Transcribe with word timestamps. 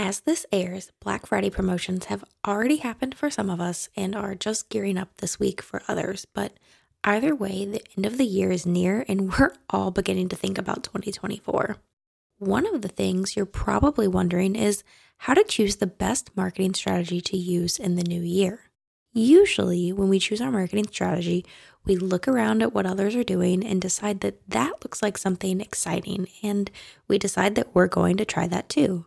As 0.00 0.20
this 0.20 0.46
airs, 0.52 0.92
Black 1.00 1.26
Friday 1.26 1.50
promotions 1.50 2.04
have 2.04 2.24
already 2.46 2.76
happened 2.76 3.16
for 3.16 3.30
some 3.30 3.50
of 3.50 3.60
us 3.60 3.88
and 3.96 4.14
are 4.14 4.36
just 4.36 4.68
gearing 4.68 4.96
up 4.96 5.08
this 5.16 5.40
week 5.40 5.60
for 5.60 5.82
others. 5.88 6.24
But 6.24 6.52
either 7.02 7.34
way, 7.34 7.64
the 7.64 7.82
end 7.96 8.06
of 8.06 8.16
the 8.16 8.24
year 8.24 8.52
is 8.52 8.64
near 8.64 9.04
and 9.08 9.32
we're 9.38 9.54
all 9.68 9.90
beginning 9.90 10.28
to 10.28 10.36
think 10.36 10.56
about 10.56 10.84
2024. 10.84 11.78
One 12.38 12.72
of 12.72 12.82
the 12.82 12.88
things 12.88 13.34
you're 13.34 13.44
probably 13.44 14.06
wondering 14.06 14.54
is 14.54 14.84
how 15.16 15.34
to 15.34 15.42
choose 15.42 15.76
the 15.76 15.88
best 15.88 16.30
marketing 16.36 16.74
strategy 16.74 17.20
to 17.20 17.36
use 17.36 17.76
in 17.76 17.96
the 17.96 18.04
new 18.04 18.22
year. 18.22 18.70
Usually, 19.12 19.92
when 19.92 20.08
we 20.08 20.20
choose 20.20 20.40
our 20.40 20.52
marketing 20.52 20.86
strategy, 20.92 21.44
we 21.84 21.96
look 21.96 22.28
around 22.28 22.62
at 22.62 22.72
what 22.72 22.86
others 22.86 23.16
are 23.16 23.24
doing 23.24 23.66
and 23.66 23.82
decide 23.82 24.20
that 24.20 24.48
that 24.48 24.74
looks 24.84 25.02
like 25.02 25.18
something 25.18 25.60
exciting, 25.60 26.28
and 26.44 26.70
we 27.08 27.18
decide 27.18 27.56
that 27.56 27.74
we're 27.74 27.88
going 27.88 28.16
to 28.18 28.24
try 28.24 28.46
that 28.46 28.68
too. 28.68 29.06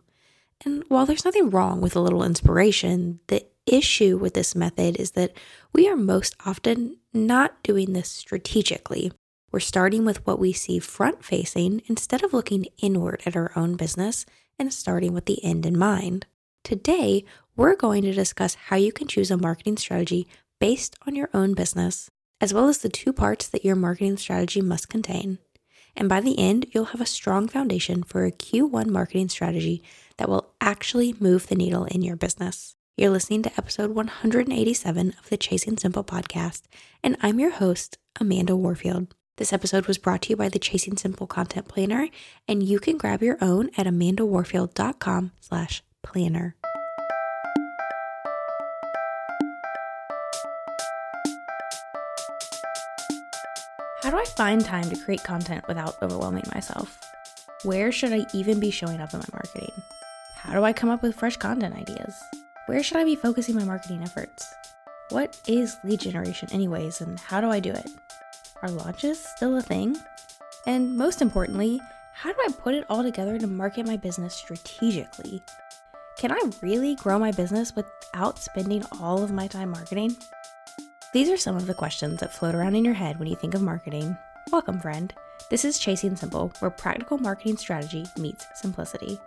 And 0.64 0.84
while 0.88 1.06
there's 1.06 1.24
nothing 1.24 1.50
wrong 1.50 1.80
with 1.80 1.96
a 1.96 2.00
little 2.00 2.22
inspiration, 2.22 3.20
the 3.26 3.44
issue 3.66 4.16
with 4.16 4.34
this 4.34 4.54
method 4.54 4.96
is 4.96 5.12
that 5.12 5.32
we 5.72 5.88
are 5.88 5.96
most 5.96 6.34
often 6.44 6.98
not 7.12 7.62
doing 7.62 7.92
this 7.92 8.08
strategically. 8.08 9.12
We're 9.50 9.60
starting 9.60 10.04
with 10.04 10.26
what 10.26 10.38
we 10.38 10.52
see 10.52 10.78
front 10.78 11.24
facing 11.24 11.82
instead 11.86 12.22
of 12.22 12.32
looking 12.32 12.66
inward 12.78 13.22
at 13.26 13.36
our 13.36 13.52
own 13.54 13.76
business 13.76 14.24
and 14.58 14.72
starting 14.72 15.12
with 15.12 15.26
the 15.26 15.44
end 15.44 15.66
in 15.66 15.78
mind. 15.78 16.26
Today, 16.64 17.24
we're 17.56 17.76
going 17.76 18.02
to 18.02 18.12
discuss 18.12 18.54
how 18.54 18.76
you 18.76 18.92
can 18.92 19.08
choose 19.08 19.30
a 19.30 19.36
marketing 19.36 19.76
strategy 19.76 20.26
based 20.58 20.96
on 21.06 21.14
your 21.14 21.28
own 21.34 21.54
business, 21.54 22.08
as 22.40 22.54
well 22.54 22.68
as 22.68 22.78
the 22.78 22.88
two 22.88 23.12
parts 23.12 23.48
that 23.48 23.64
your 23.64 23.76
marketing 23.76 24.16
strategy 24.16 24.60
must 24.60 24.88
contain. 24.88 25.38
And 25.94 26.08
by 26.08 26.20
the 26.20 26.38
end, 26.38 26.66
you'll 26.70 26.86
have 26.86 27.00
a 27.00 27.06
strong 27.06 27.48
foundation 27.48 28.02
for 28.02 28.24
a 28.24 28.32
Q1 28.32 28.86
marketing 28.86 29.28
strategy 29.28 29.82
that 30.16 30.28
will 30.28 30.52
actually 30.60 31.14
move 31.18 31.46
the 31.46 31.54
needle 31.54 31.84
in 31.84 32.02
your 32.02 32.16
business. 32.16 32.74
You're 32.96 33.10
listening 33.10 33.42
to 33.44 33.52
episode 33.56 33.90
187 33.92 35.14
of 35.18 35.28
the 35.30 35.36
Chasing 35.36 35.76
Simple 35.76 36.04
podcast, 36.04 36.62
and 37.02 37.16
I'm 37.22 37.40
your 37.40 37.52
host, 37.52 37.98
Amanda 38.20 38.54
Warfield. 38.54 39.14
This 39.38 39.52
episode 39.52 39.86
was 39.86 39.98
brought 39.98 40.22
to 40.22 40.30
you 40.30 40.36
by 40.36 40.50
the 40.50 40.58
Chasing 40.58 40.96
Simple 40.96 41.26
Content 41.26 41.66
Planner, 41.66 42.08
and 42.46 42.62
you 42.62 42.78
can 42.78 42.98
grab 42.98 43.22
your 43.22 43.38
own 43.40 43.70
at 43.78 43.86
amandawarfield.com 43.86 45.32
slash 45.40 45.82
planner. 46.02 46.54
How 54.02 54.10
do 54.10 54.16
I 54.16 54.24
find 54.36 54.64
time 54.64 54.90
to 54.90 54.96
create 54.96 55.24
content 55.24 55.66
without 55.66 56.00
overwhelming 56.02 56.44
myself? 56.52 56.98
Where 57.64 57.90
should 57.92 58.12
I 58.12 58.26
even 58.34 58.60
be 58.60 58.70
showing 58.70 59.00
up 59.00 59.14
in 59.14 59.20
my 59.20 59.26
marketing? 59.32 59.81
How 60.52 60.58
do 60.58 60.66
I 60.66 60.74
come 60.74 60.90
up 60.90 61.00
with 61.02 61.16
fresh 61.16 61.38
content 61.38 61.74
ideas? 61.74 62.14
Where 62.66 62.82
should 62.82 62.98
I 62.98 63.04
be 63.04 63.16
focusing 63.16 63.54
my 63.54 63.64
marketing 63.64 64.02
efforts? 64.02 64.52
What 65.08 65.40
is 65.46 65.78
lead 65.82 66.00
generation, 66.00 66.50
anyways, 66.52 67.00
and 67.00 67.18
how 67.18 67.40
do 67.40 67.48
I 67.48 67.58
do 67.58 67.70
it? 67.70 67.88
Are 68.60 68.68
launches 68.68 69.18
still 69.18 69.56
a 69.56 69.62
thing? 69.62 69.96
And 70.66 70.94
most 70.94 71.22
importantly, 71.22 71.80
how 72.12 72.32
do 72.32 72.38
I 72.46 72.52
put 72.52 72.74
it 72.74 72.84
all 72.90 73.02
together 73.02 73.38
to 73.38 73.46
market 73.46 73.86
my 73.86 73.96
business 73.96 74.34
strategically? 74.34 75.42
Can 76.18 76.30
I 76.30 76.40
really 76.60 76.96
grow 76.96 77.18
my 77.18 77.32
business 77.32 77.74
without 77.74 78.38
spending 78.38 78.84
all 79.00 79.22
of 79.22 79.32
my 79.32 79.46
time 79.46 79.70
marketing? 79.70 80.14
These 81.14 81.30
are 81.30 81.38
some 81.38 81.56
of 81.56 81.66
the 81.66 81.72
questions 81.72 82.20
that 82.20 82.34
float 82.34 82.54
around 82.54 82.74
in 82.74 82.84
your 82.84 82.92
head 82.92 83.18
when 83.18 83.28
you 83.28 83.36
think 83.36 83.54
of 83.54 83.62
marketing. 83.62 84.18
Welcome, 84.50 84.80
friend. 84.80 85.14
This 85.48 85.64
is 85.64 85.78
Chasing 85.78 86.14
Simple, 86.14 86.52
where 86.58 86.70
practical 86.70 87.16
marketing 87.16 87.56
strategy 87.56 88.04
meets 88.18 88.44
simplicity. 88.54 89.18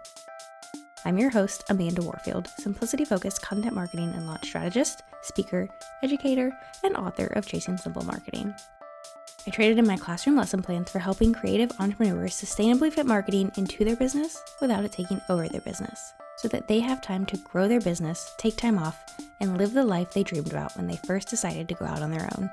I'm 1.07 1.19
your 1.19 1.29
host, 1.29 1.63
Amanda 1.69 2.01
Warfield, 2.01 2.47
simplicity 2.57 3.05
focused 3.05 3.43
content 3.43 3.75
marketing 3.75 4.11
and 4.15 4.25
launch 4.25 4.47
strategist, 4.47 5.03
speaker, 5.21 5.69
educator, 6.01 6.51
and 6.83 6.97
author 6.97 7.27
of 7.27 7.45
Chasing 7.45 7.77
Simple 7.77 8.03
Marketing. 8.03 8.51
I 9.45 9.51
traded 9.51 9.77
in 9.77 9.85
my 9.85 9.97
classroom 9.97 10.35
lesson 10.35 10.63
plans 10.63 10.89
for 10.89 10.97
helping 10.97 11.31
creative 11.31 11.71
entrepreneurs 11.79 12.33
sustainably 12.33 12.91
fit 12.91 13.05
marketing 13.05 13.51
into 13.55 13.85
their 13.85 13.95
business 13.95 14.41
without 14.59 14.83
it 14.83 14.93
taking 14.93 15.21
over 15.29 15.47
their 15.47 15.61
business 15.61 16.13
so 16.37 16.47
that 16.47 16.67
they 16.67 16.79
have 16.79 17.01
time 17.01 17.27
to 17.27 17.37
grow 17.37 17.67
their 17.67 17.81
business, 17.81 18.33
take 18.39 18.57
time 18.57 18.79
off, 18.79 18.97
and 19.39 19.59
live 19.59 19.73
the 19.73 19.85
life 19.85 20.11
they 20.11 20.23
dreamed 20.23 20.49
about 20.49 20.75
when 20.75 20.87
they 20.87 20.97
first 21.05 21.27
decided 21.27 21.69
to 21.69 21.75
go 21.75 21.85
out 21.85 22.01
on 22.01 22.09
their 22.09 22.27
own. 22.35 22.49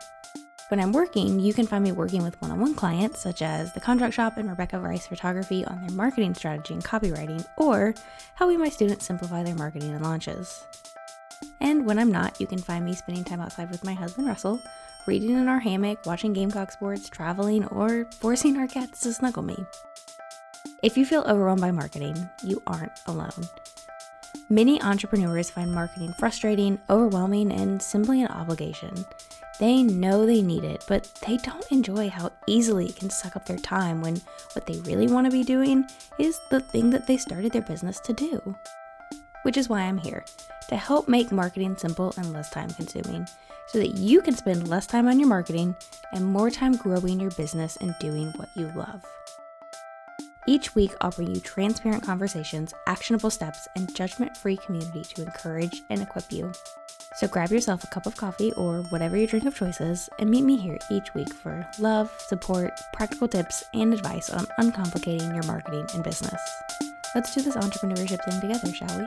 When 0.72 0.80
I'm 0.80 0.92
working, 0.92 1.38
you 1.38 1.52
can 1.52 1.66
find 1.66 1.84
me 1.84 1.92
working 1.92 2.22
with 2.22 2.40
one 2.40 2.50
on 2.50 2.58
one 2.58 2.74
clients, 2.74 3.20
such 3.20 3.42
as 3.42 3.74
the 3.74 3.80
Contract 3.80 4.14
Shop 4.14 4.38
and 4.38 4.48
Rebecca 4.48 4.80
Rice 4.80 5.06
Photography, 5.06 5.66
on 5.66 5.82
their 5.82 5.94
marketing 5.94 6.32
strategy 6.32 6.72
and 6.72 6.82
copywriting, 6.82 7.46
or 7.58 7.92
helping 8.36 8.58
my 8.58 8.70
students 8.70 9.04
simplify 9.04 9.42
their 9.42 9.54
marketing 9.54 9.92
and 9.92 10.02
launches. 10.02 10.64
And 11.60 11.84
when 11.84 11.98
I'm 11.98 12.10
not, 12.10 12.40
you 12.40 12.46
can 12.46 12.56
find 12.56 12.86
me 12.86 12.94
spending 12.94 13.22
time 13.22 13.42
outside 13.42 13.70
with 13.70 13.84
my 13.84 13.92
husband 13.92 14.26
Russell, 14.26 14.62
reading 15.06 15.32
in 15.32 15.46
our 15.46 15.58
hammock, 15.58 16.06
watching 16.06 16.32
Gamecock 16.32 16.72
sports, 16.72 17.10
traveling, 17.10 17.66
or 17.66 18.06
forcing 18.18 18.56
our 18.56 18.66
cats 18.66 19.00
to 19.00 19.12
snuggle 19.12 19.42
me. 19.42 19.66
If 20.82 20.96
you 20.96 21.04
feel 21.04 21.20
overwhelmed 21.28 21.60
by 21.60 21.72
marketing, 21.72 22.16
you 22.42 22.62
aren't 22.66 22.98
alone. 23.06 23.46
Many 24.48 24.80
entrepreneurs 24.80 25.50
find 25.50 25.70
marketing 25.70 26.14
frustrating, 26.18 26.78
overwhelming, 26.88 27.52
and 27.52 27.82
simply 27.82 28.22
an 28.22 28.28
obligation. 28.28 29.04
They 29.60 29.82
know 29.82 30.26
they 30.26 30.42
need 30.42 30.64
it, 30.64 30.84
but 30.88 31.04
they 31.26 31.36
don't 31.36 31.70
enjoy 31.70 32.08
how 32.08 32.32
easily 32.46 32.86
it 32.86 32.96
can 32.96 33.10
suck 33.10 33.36
up 33.36 33.46
their 33.46 33.58
time 33.58 34.00
when 34.00 34.20
what 34.54 34.66
they 34.66 34.80
really 34.80 35.06
want 35.06 35.26
to 35.26 35.30
be 35.30 35.44
doing 35.44 35.84
is 36.18 36.40
the 36.50 36.60
thing 36.60 36.90
that 36.90 37.06
they 37.06 37.16
started 37.16 37.52
their 37.52 37.62
business 37.62 38.00
to 38.00 38.12
do. 38.12 38.56
Which 39.42 39.56
is 39.56 39.68
why 39.68 39.80
I'm 39.82 39.98
here 39.98 40.24
to 40.68 40.76
help 40.76 41.08
make 41.08 41.32
marketing 41.32 41.76
simple 41.76 42.14
and 42.16 42.32
less 42.32 42.50
time 42.50 42.70
consuming 42.70 43.26
so 43.66 43.78
that 43.78 43.94
you 43.96 44.22
can 44.22 44.34
spend 44.34 44.68
less 44.68 44.86
time 44.86 45.06
on 45.06 45.18
your 45.18 45.28
marketing 45.28 45.74
and 46.12 46.24
more 46.24 46.50
time 46.50 46.76
growing 46.76 47.20
your 47.20 47.30
business 47.32 47.76
and 47.80 47.94
doing 48.00 48.32
what 48.36 48.48
you 48.54 48.72
love. 48.74 49.04
Each 50.48 50.74
week, 50.74 50.92
I'll 51.00 51.12
bring 51.12 51.32
you 51.32 51.40
transparent 51.40 52.02
conversations, 52.02 52.74
actionable 52.88 53.30
steps, 53.30 53.68
and 53.76 53.94
judgment 53.94 54.36
free 54.36 54.56
community 54.56 55.02
to 55.14 55.22
encourage 55.22 55.82
and 55.88 56.02
equip 56.02 56.32
you. 56.32 56.50
So 57.16 57.28
grab 57.28 57.52
yourself 57.52 57.84
a 57.84 57.86
cup 57.88 58.06
of 58.06 58.16
coffee 58.16 58.52
or 58.54 58.82
whatever 58.90 59.16
your 59.16 59.28
drink 59.28 59.44
of 59.44 59.54
choice 59.54 59.80
is, 59.80 60.08
and 60.18 60.28
meet 60.28 60.42
me 60.42 60.56
here 60.56 60.78
each 60.90 61.14
week 61.14 61.32
for 61.32 61.64
love, 61.78 62.10
support, 62.26 62.72
practical 62.92 63.28
tips, 63.28 63.62
and 63.72 63.94
advice 63.94 64.30
on 64.30 64.46
uncomplicating 64.58 65.32
your 65.32 65.44
marketing 65.44 65.86
and 65.94 66.02
business. 66.02 66.40
Let's 67.14 67.32
do 67.34 67.42
this 67.42 67.56
entrepreneurship 67.56 68.24
thing 68.24 68.40
together, 68.40 68.74
shall 68.74 68.98
we? 68.98 69.06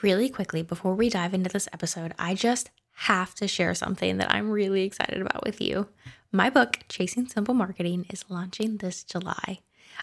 Really 0.00 0.28
quickly, 0.28 0.62
before 0.62 0.94
we 0.94 1.08
dive 1.08 1.34
into 1.34 1.50
this 1.50 1.68
episode, 1.72 2.14
I 2.20 2.36
just 2.36 2.70
have 3.02 3.32
to 3.32 3.46
share 3.46 3.74
something 3.74 4.16
that 4.16 4.32
I'm 4.34 4.50
really 4.50 4.82
excited 4.82 5.20
about 5.20 5.44
with 5.44 5.60
you. 5.60 5.86
My 6.32 6.50
book, 6.50 6.80
Chasing 6.88 7.28
Simple 7.28 7.54
Marketing, 7.54 8.04
is 8.10 8.24
launching 8.28 8.78
this 8.78 9.04
July. 9.04 9.60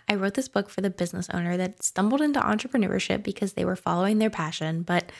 I 0.08 0.16
wrote 0.16 0.36
this 0.36 0.48
book 0.48 0.70
for 0.70 0.80
the 0.80 0.90
business 0.90 1.30
owner 1.34 1.58
that 1.58 1.84
stumbled 1.84 2.22
into 2.22 2.40
entrepreneurship 2.40 3.22
because 3.22 3.54
they 3.54 3.66
were 3.66 3.76
following 3.76 4.20
their 4.20 4.30
passion, 4.30 4.82
but 4.82 5.12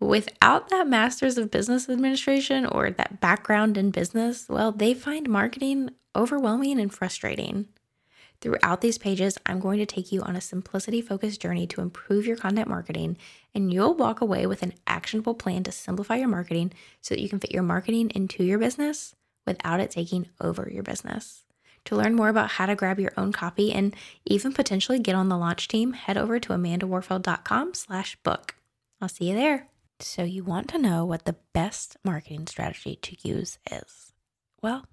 without 0.00 0.68
that 0.68 0.86
master's 0.86 1.38
of 1.38 1.50
business 1.50 1.88
administration 1.88 2.66
or 2.66 2.90
that 2.90 3.20
background 3.20 3.78
in 3.78 3.90
business, 3.90 4.46
well, 4.48 4.70
they 4.70 4.92
find 4.92 5.26
marketing 5.26 5.90
overwhelming 6.14 6.78
and 6.78 6.92
frustrating. 6.92 7.66
Throughout 8.44 8.82
these 8.82 8.98
pages, 8.98 9.38
I'm 9.46 9.58
going 9.58 9.78
to 9.78 9.86
take 9.86 10.12
you 10.12 10.20
on 10.20 10.36
a 10.36 10.40
simplicity 10.42 11.00
focused 11.00 11.40
journey 11.40 11.66
to 11.68 11.80
improve 11.80 12.26
your 12.26 12.36
content 12.36 12.68
marketing, 12.68 13.16
and 13.54 13.72
you'll 13.72 13.94
walk 13.94 14.20
away 14.20 14.46
with 14.46 14.62
an 14.62 14.74
actionable 14.86 15.32
plan 15.32 15.62
to 15.62 15.72
simplify 15.72 16.16
your 16.16 16.28
marketing 16.28 16.74
so 17.00 17.14
that 17.14 17.22
you 17.22 17.28
can 17.30 17.40
fit 17.40 17.52
your 17.52 17.62
marketing 17.62 18.10
into 18.14 18.44
your 18.44 18.58
business 18.58 19.14
without 19.46 19.80
it 19.80 19.90
taking 19.90 20.28
over 20.42 20.68
your 20.70 20.82
business. 20.82 21.46
To 21.86 21.96
learn 21.96 22.14
more 22.14 22.28
about 22.28 22.50
how 22.50 22.66
to 22.66 22.74
grab 22.74 23.00
your 23.00 23.12
own 23.16 23.32
copy 23.32 23.72
and 23.72 23.96
even 24.26 24.52
potentially 24.52 24.98
get 24.98 25.14
on 25.14 25.30
the 25.30 25.38
launch 25.38 25.66
team, 25.66 25.94
head 25.94 26.18
over 26.18 26.38
to 26.38 26.50
amandawarfield.com 26.50 27.72
slash 27.72 28.16
book. 28.24 28.56
I'll 29.00 29.08
see 29.08 29.30
you 29.30 29.34
there. 29.34 29.68
So 30.00 30.22
you 30.22 30.44
want 30.44 30.68
to 30.68 30.78
know 30.78 31.06
what 31.06 31.24
the 31.24 31.36
best 31.54 31.96
marketing 32.04 32.46
strategy 32.48 32.96
to 32.96 33.16
use 33.26 33.56
is? 33.70 34.12
Well, 34.60 34.84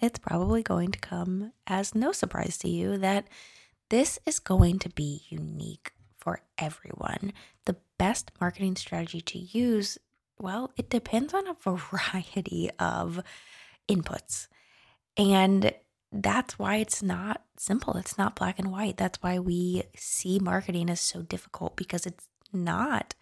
it's 0.00 0.18
probably 0.18 0.62
going 0.62 0.92
to 0.92 0.98
come 0.98 1.52
as 1.66 1.94
no 1.94 2.12
surprise 2.12 2.58
to 2.58 2.68
you 2.68 2.98
that 2.98 3.26
this 3.90 4.18
is 4.26 4.38
going 4.38 4.78
to 4.80 4.88
be 4.90 5.22
unique 5.28 5.92
for 6.16 6.40
everyone. 6.58 7.32
The 7.64 7.76
best 7.98 8.30
marketing 8.40 8.76
strategy 8.76 9.20
to 9.22 9.38
use, 9.38 9.98
well, 10.38 10.72
it 10.76 10.90
depends 10.90 11.32
on 11.34 11.46
a 11.46 11.54
variety 11.64 12.70
of 12.78 13.20
inputs. 13.88 14.48
And 15.16 15.72
that's 16.12 16.58
why 16.58 16.76
it's 16.76 17.02
not 17.02 17.42
simple. 17.56 17.96
It's 17.96 18.16
not 18.16 18.36
black 18.36 18.58
and 18.58 18.70
white. 18.70 18.96
That's 18.96 19.22
why 19.22 19.38
we 19.38 19.84
see 19.96 20.38
marketing 20.38 20.88
as 20.90 21.00
so 21.00 21.22
difficult 21.22 21.76
because 21.76 22.06
it's 22.06 22.28
not 22.52 23.14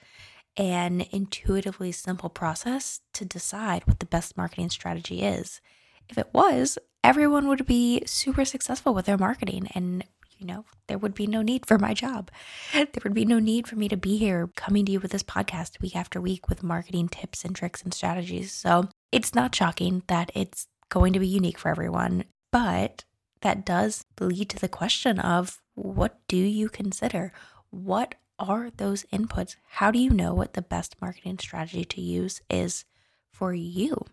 an 0.56 1.04
intuitively 1.10 1.92
simple 1.92 2.30
process 2.30 3.00
to 3.12 3.24
decide 3.24 3.86
what 3.86 4.00
the 4.00 4.06
best 4.06 4.36
marketing 4.36 4.70
strategy 4.70 5.22
is. 5.22 5.60
If 6.08 6.18
it 6.18 6.28
was, 6.32 6.78
everyone 7.02 7.48
would 7.48 7.66
be 7.66 8.02
super 8.06 8.44
successful 8.44 8.94
with 8.94 9.06
their 9.06 9.18
marketing 9.18 9.68
and 9.74 10.04
you 10.38 10.46
know, 10.46 10.64
there 10.86 10.98
would 10.98 11.14
be 11.14 11.26
no 11.26 11.40
need 11.40 11.64
for 11.64 11.78
my 11.78 11.94
job. 11.94 12.30
There 12.74 12.88
would 13.04 13.14
be 13.14 13.24
no 13.24 13.38
need 13.38 13.66
for 13.66 13.76
me 13.76 13.88
to 13.88 13.96
be 13.96 14.18
here 14.18 14.50
coming 14.54 14.84
to 14.84 14.92
you 14.92 15.00
with 15.00 15.12
this 15.12 15.22
podcast 15.22 15.80
week 15.80 15.96
after 15.96 16.20
week 16.20 16.48
with 16.48 16.62
marketing 16.62 17.08
tips 17.08 17.44
and 17.44 17.56
tricks 17.56 17.82
and 17.82 17.94
strategies. 17.94 18.52
So 18.52 18.88
it's 19.10 19.34
not 19.34 19.54
shocking 19.54 20.02
that 20.08 20.30
it's 20.34 20.66
going 20.88 21.12
to 21.14 21.18
be 21.18 21.26
unique 21.26 21.58
for 21.58 21.70
everyone, 21.70 22.24
but 22.52 23.04
that 23.40 23.64
does 23.64 24.04
lead 24.20 24.50
to 24.50 24.58
the 24.58 24.68
question 24.68 25.18
of 25.18 25.62
what 25.74 26.18
do 26.28 26.36
you 26.36 26.68
consider? 26.68 27.32
What 27.70 28.14
are 28.38 28.70
those 28.76 29.04
inputs? 29.04 29.56
How 29.68 29.90
do 29.90 29.98
you 29.98 30.10
know 30.10 30.34
what 30.34 30.52
the 30.52 30.62
best 30.62 30.96
marketing 31.00 31.38
strategy 31.38 31.84
to 31.84 32.00
use 32.00 32.40
is 32.50 32.84
for 33.30 33.54
you? 33.54 34.04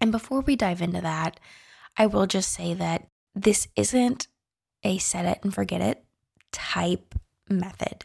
And 0.00 0.12
before 0.12 0.40
we 0.40 0.56
dive 0.56 0.82
into 0.82 1.00
that, 1.00 1.40
I 1.96 2.06
will 2.06 2.26
just 2.26 2.52
say 2.52 2.74
that 2.74 3.08
this 3.34 3.68
isn't 3.76 4.28
a 4.84 4.98
set 4.98 5.26
it 5.26 5.40
and 5.42 5.54
forget 5.54 5.80
it 5.80 6.04
type 6.52 7.14
method. 7.48 8.04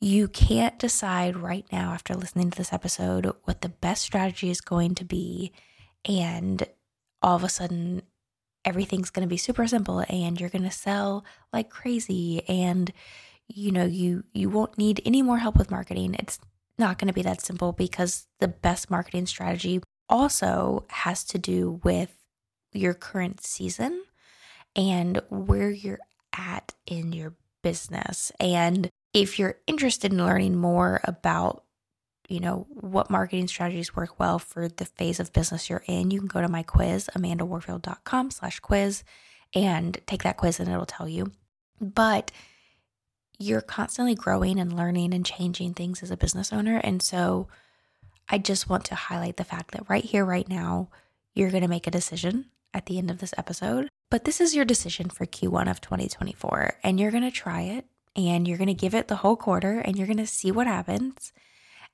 You 0.00 0.28
can't 0.28 0.78
decide 0.78 1.36
right 1.36 1.64
now 1.72 1.92
after 1.92 2.14
listening 2.14 2.50
to 2.50 2.58
this 2.58 2.72
episode 2.72 3.32
what 3.44 3.62
the 3.62 3.68
best 3.68 4.02
strategy 4.02 4.50
is 4.50 4.60
going 4.60 4.94
to 4.96 5.04
be, 5.04 5.52
and 6.04 6.62
all 7.22 7.36
of 7.36 7.44
a 7.44 7.48
sudden 7.48 8.02
everything's 8.64 9.10
going 9.10 9.26
to 9.26 9.30
be 9.30 9.36
super 9.36 9.66
simple 9.66 10.04
and 10.08 10.40
you're 10.40 10.50
going 10.50 10.64
to 10.64 10.70
sell 10.70 11.24
like 11.52 11.68
crazy 11.68 12.42
and 12.48 12.92
you 13.46 13.70
know 13.70 13.84
you 13.84 14.24
you 14.32 14.48
won't 14.48 14.78
need 14.78 15.02
any 15.04 15.22
more 15.22 15.38
help 15.38 15.56
with 15.56 15.70
marketing. 15.70 16.14
It's 16.18 16.38
not 16.78 16.98
going 16.98 17.08
to 17.08 17.14
be 17.14 17.22
that 17.22 17.40
simple 17.40 17.72
because 17.72 18.26
the 18.40 18.48
best 18.48 18.90
marketing 18.90 19.26
strategy 19.26 19.80
also 20.08 20.84
has 20.88 21.24
to 21.24 21.38
do 21.38 21.80
with 21.82 22.14
your 22.72 22.94
current 22.94 23.42
season 23.42 24.02
and 24.76 25.20
where 25.30 25.70
you're 25.70 26.00
at 26.36 26.74
in 26.86 27.12
your 27.12 27.34
business. 27.62 28.32
And 28.40 28.90
if 29.12 29.38
you're 29.38 29.58
interested 29.66 30.12
in 30.12 30.18
learning 30.18 30.56
more 30.56 31.00
about, 31.04 31.64
you 32.28 32.40
know, 32.40 32.66
what 32.70 33.10
marketing 33.10 33.48
strategies 33.48 33.94
work 33.94 34.18
well 34.18 34.38
for 34.38 34.68
the 34.68 34.84
phase 34.84 35.20
of 35.20 35.32
business 35.32 35.70
you're 35.70 35.84
in, 35.86 36.10
you 36.10 36.18
can 36.18 36.28
go 36.28 36.40
to 36.40 36.48
my 36.48 36.62
quiz, 36.62 37.08
amandawarfield.com 37.16 38.30
slash 38.30 38.60
quiz, 38.60 39.04
and 39.54 39.98
take 40.06 40.24
that 40.24 40.36
quiz 40.36 40.58
and 40.58 40.68
it'll 40.68 40.84
tell 40.84 41.08
you. 41.08 41.30
But 41.80 42.32
you're 43.38 43.60
constantly 43.60 44.14
growing 44.14 44.58
and 44.58 44.76
learning 44.76 45.14
and 45.14 45.24
changing 45.24 45.74
things 45.74 46.02
as 46.02 46.10
a 46.10 46.16
business 46.16 46.52
owner. 46.52 46.78
And 46.78 47.02
so 47.02 47.48
I 48.28 48.38
just 48.38 48.68
want 48.68 48.84
to 48.86 48.94
highlight 48.94 49.36
the 49.36 49.44
fact 49.44 49.72
that 49.72 49.88
right 49.88 50.04
here, 50.04 50.24
right 50.24 50.48
now, 50.48 50.88
you're 51.34 51.50
going 51.50 51.62
to 51.62 51.68
make 51.68 51.86
a 51.86 51.90
decision 51.90 52.46
at 52.72 52.86
the 52.86 52.98
end 52.98 53.10
of 53.10 53.18
this 53.18 53.34
episode 53.36 53.88
but 54.14 54.24
this 54.24 54.40
is 54.40 54.54
your 54.54 54.64
decision 54.64 55.10
for 55.10 55.26
Q1 55.26 55.68
of 55.68 55.80
2024, 55.80 56.74
and 56.84 57.00
you're 57.00 57.10
going 57.10 57.24
to 57.24 57.32
try 57.32 57.62
it 57.62 57.86
and 58.14 58.46
you're 58.46 58.58
going 58.58 58.68
to 58.68 58.72
give 58.72 58.94
it 58.94 59.08
the 59.08 59.16
whole 59.16 59.34
quarter 59.34 59.80
and 59.80 59.96
you're 59.96 60.06
going 60.06 60.18
to 60.18 60.26
see 60.26 60.52
what 60.52 60.68
happens. 60.68 61.32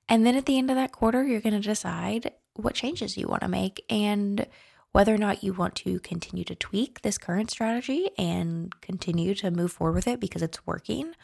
And 0.06 0.26
then 0.26 0.36
at 0.36 0.44
the 0.44 0.58
end 0.58 0.68
of 0.68 0.76
that 0.76 0.92
quarter, 0.92 1.24
you're 1.24 1.40
going 1.40 1.54
to 1.54 1.60
decide 1.60 2.32
what 2.56 2.74
changes 2.74 3.16
you 3.16 3.26
want 3.26 3.40
to 3.40 3.48
make 3.48 3.82
and 3.88 4.46
whether 4.92 5.14
or 5.14 5.16
not 5.16 5.42
you 5.42 5.54
want 5.54 5.76
to 5.76 5.98
continue 6.00 6.44
to 6.44 6.54
tweak 6.54 7.00
this 7.00 7.16
current 7.16 7.50
strategy 7.50 8.10
and 8.18 8.78
continue 8.82 9.34
to 9.36 9.50
move 9.50 9.72
forward 9.72 9.94
with 9.94 10.06
it 10.06 10.20
because 10.20 10.42
it's 10.42 10.66
working, 10.66 11.14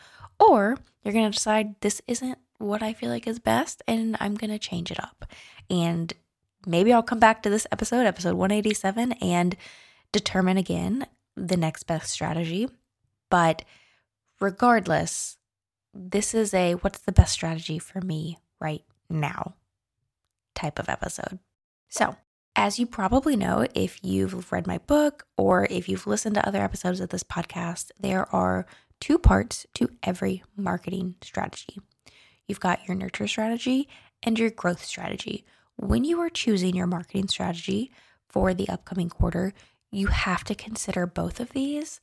or 0.41 0.79
you're 1.05 1.13
going 1.13 1.31
to 1.31 1.37
decide 1.37 1.79
this 1.83 2.01
isn't 2.07 2.39
what 2.59 2.83
I 2.83 2.93
feel 2.93 3.11
like 3.11 3.27
is 3.27 3.39
best 3.39 3.83
and 3.87 4.17
I'm 4.21 4.35
going 4.35 4.51
to 4.51 4.59
change 4.59 4.91
it 4.91 5.03
up. 5.03 5.27
And 5.71 6.13
maybe 6.67 6.93
I'll 6.93 7.03
come 7.03 7.19
back 7.19 7.43
to 7.43 7.51
this 7.51 7.67
episode, 7.73 8.07
episode 8.07 8.35
187, 8.35 9.13
and 9.13 9.57
determine 10.13 10.57
again 10.57 11.07
the 11.37 11.57
next 11.57 11.85
best 11.85 12.11
strategy. 12.11 12.69
But 13.31 13.63
regardless, 14.41 15.37
this 15.95 16.35
is 16.35 16.53
a 16.55 16.75
what's 16.75 17.01
the 17.01 17.13
best 17.13 17.33
strategy 17.33 17.79
for 17.79 18.01
me 18.01 18.39
right 18.61 18.85
now 19.09 19.55
type 20.55 20.79
of 20.79 20.89
episode. 20.89 21.39
So, 21.89 22.17
as 22.55 22.79
you 22.79 22.87
probably 22.87 23.37
know, 23.37 23.67
if 23.75 23.99
you've 24.03 24.51
read 24.51 24.67
my 24.67 24.79
book 24.79 25.27
or 25.37 25.67
if 25.71 25.89
you've 25.89 26.07
listened 26.07 26.35
to 26.37 26.49
other 26.49 26.63
episodes 26.63 27.01
of 27.01 27.11
this 27.11 27.23
podcast, 27.23 27.91
there 28.01 28.35
are 28.35 28.67
two 28.99 29.19
parts 29.19 29.67
to 29.75 29.91
every 30.03 30.43
marketing 30.57 31.17
strategy. 31.23 31.79
You've 32.47 32.61
got 32.61 32.87
your 32.87 32.97
nurture 32.97 33.27
strategy 33.27 33.89
and 34.23 34.39
your 34.39 34.51
growth 34.51 34.85
strategy. 34.85 35.45
When 35.77 36.05
you 36.05 36.21
are 36.21 36.31
choosing 36.31 36.75
your 36.75 36.87
marketing 36.87 37.29
strategy 37.29 37.91
for 38.29 38.55
the 38.55 38.69
upcoming 38.69 39.09
quarter, 39.09 39.53
you 39.91 40.09
have 40.09 40.45
to 40.45 40.55
consider 40.55 41.07
both 41.07 41.41
of 41.41 41.51
these 41.51 42.01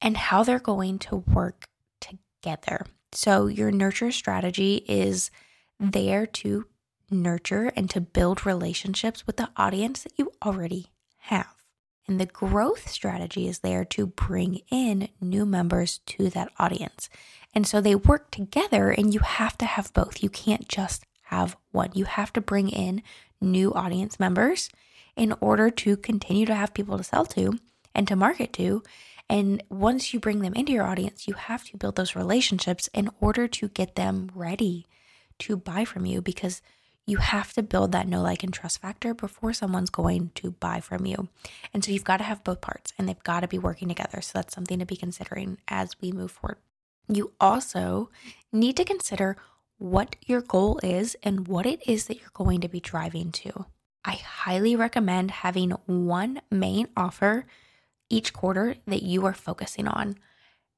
and 0.00 0.16
how 0.16 0.42
they're 0.42 0.58
going 0.58 0.98
to 1.00 1.16
work 1.16 1.68
together. 2.00 2.86
So, 3.12 3.46
your 3.46 3.70
nurture 3.70 4.12
strategy 4.12 4.84
is 4.88 5.30
there 5.78 6.26
to 6.26 6.66
nurture 7.10 7.72
and 7.76 7.88
to 7.90 8.00
build 8.00 8.44
relationships 8.44 9.26
with 9.26 9.36
the 9.36 9.50
audience 9.56 10.02
that 10.02 10.12
you 10.18 10.32
already 10.44 10.88
have. 11.18 11.54
And 12.08 12.20
the 12.20 12.26
growth 12.26 12.88
strategy 12.88 13.48
is 13.48 13.60
there 13.60 13.84
to 13.86 14.06
bring 14.06 14.60
in 14.70 15.08
new 15.20 15.44
members 15.44 15.98
to 16.06 16.28
that 16.30 16.52
audience. 16.58 17.08
And 17.56 17.66
so 17.66 17.80
they 17.80 17.94
work 17.94 18.30
together, 18.30 18.90
and 18.90 19.14
you 19.14 19.20
have 19.20 19.56
to 19.58 19.64
have 19.64 19.90
both. 19.94 20.22
You 20.22 20.28
can't 20.28 20.68
just 20.68 21.06
have 21.22 21.56
one. 21.72 21.90
You 21.94 22.04
have 22.04 22.30
to 22.34 22.42
bring 22.42 22.68
in 22.68 23.02
new 23.40 23.72
audience 23.72 24.20
members 24.20 24.68
in 25.16 25.32
order 25.40 25.70
to 25.70 25.96
continue 25.96 26.44
to 26.44 26.54
have 26.54 26.74
people 26.74 26.98
to 26.98 27.02
sell 27.02 27.24
to 27.24 27.58
and 27.94 28.06
to 28.08 28.14
market 28.14 28.52
to. 28.52 28.82
And 29.30 29.62
once 29.70 30.12
you 30.12 30.20
bring 30.20 30.40
them 30.40 30.52
into 30.52 30.72
your 30.72 30.84
audience, 30.84 31.26
you 31.26 31.32
have 31.32 31.64
to 31.70 31.78
build 31.78 31.96
those 31.96 32.14
relationships 32.14 32.90
in 32.92 33.08
order 33.22 33.48
to 33.48 33.68
get 33.68 33.94
them 33.94 34.30
ready 34.34 34.86
to 35.38 35.56
buy 35.56 35.86
from 35.86 36.04
you 36.04 36.20
because 36.20 36.60
you 37.06 37.16
have 37.16 37.54
to 37.54 37.62
build 37.62 37.92
that 37.92 38.06
know, 38.06 38.20
like, 38.20 38.42
and 38.42 38.52
trust 38.52 38.82
factor 38.82 39.14
before 39.14 39.54
someone's 39.54 39.88
going 39.88 40.30
to 40.34 40.50
buy 40.50 40.80
from 40.80 41.06
you. 41.06 41.30
And 41.72 41.82
so 41.82 41.90
you've 41.90 42.04
got 42.04 42.18
to 42.18 42.24
have 42.24 42.44
both 42.44 42.60
parts 42.60 42.92
and 42.98 43.08
they've 43.08 43.24
got 43.24 43.40
to 43.40 43.48
be 43.48 43.58
working 43.58 43.88
together. 43.88 44.20
So 44.20 44.32
that's 44.34 44.54
something 44.54 44.78
to 44.78 44.84
be 44.84 44.96
considering 44.96 45.56
as 45.68 45.98
we 46.02 46.12
move 46.12 46.32
forward. 46.32 46.58
You 47.08 47.32
also 47.40 48.10
need 48.52 48.76
to 48.76 48.84
consider 48.84 49.36
what 49.78 50.16
your 50.24 50.40
goal 50.40 50.80
is 50.82 51.16
and 51.22 51.46
what 51.46 51.66
it 51.66 51.86
is 51.86 52.06
that 52.06 52.18
you're 52.20 52.30
going 52.32 52.60
to 52.62 52.68
be 52.68 52.80
driving 52.80 53.30
to. 53.30 53.66
I 54.04 54.12
highly 54.12 54.76
recommend 54.76 55.30
having 55.30 55.72
one 55.86 56.40
main 56.50 56.88
offer 56.96 57.46
each 58.08 58.32
quarter 58.32 58.76
that 58.86 59.02
you 59.02 59.26
are 59.26 59.34
focusing 59.34 59.88
on. 59.88 60.16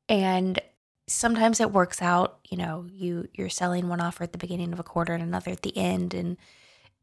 And 0.08 0.60
sometimes 1.06 1.60
it 1.60 1.70
works 1.70 2.00
out, 2.00 2.38
you 2.48 2.56
know, 2.56 2.86
you 2.90 3.28
you're 3.34 3.50
selling 3.50 3.88
one 3.88 4.00
offer 4.00 4.24
at 4.24 4.32
the 4.32 4.38
beginning 4.38 4.72
of 4.72 4.80
a 4.80 4.84
quarter 4.84 5.12
and 5.12 5.22
another 5.22 5.50
at 5.50 5.62
the 5.62 5.76
end 5.76 6.14
and 6.14 6.36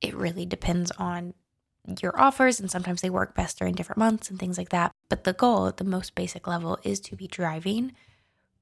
it 0.01 0.15
really 0.15 0.45
depends 0.45 0.91
on 0.91 1.33
your 2.01 2.19
offers 2.19 2.59
and 2.59 2.69
sometimes 2.69 3.01
they 3.01 3.09
work 3.09 3.35
best 3.35 3.59
during 3.59 3.75
different 3.75 3.99
months 3.99 4.29
and 4.29 4.39
things 4.39 4.57
like 4.57 4.69
that. 4.69 4.91
But 5.09 5.23
the 5.23 5.33
goal 5.33 5.67
at 5.67 5.77
the 5.77 5.83
most 5.83 6.15
basic 6.15 6.47
level 6.47 6.79
is 6.83 6.99
to 7.01 7.15
be 7.15 7.27
driving 7.27 7.93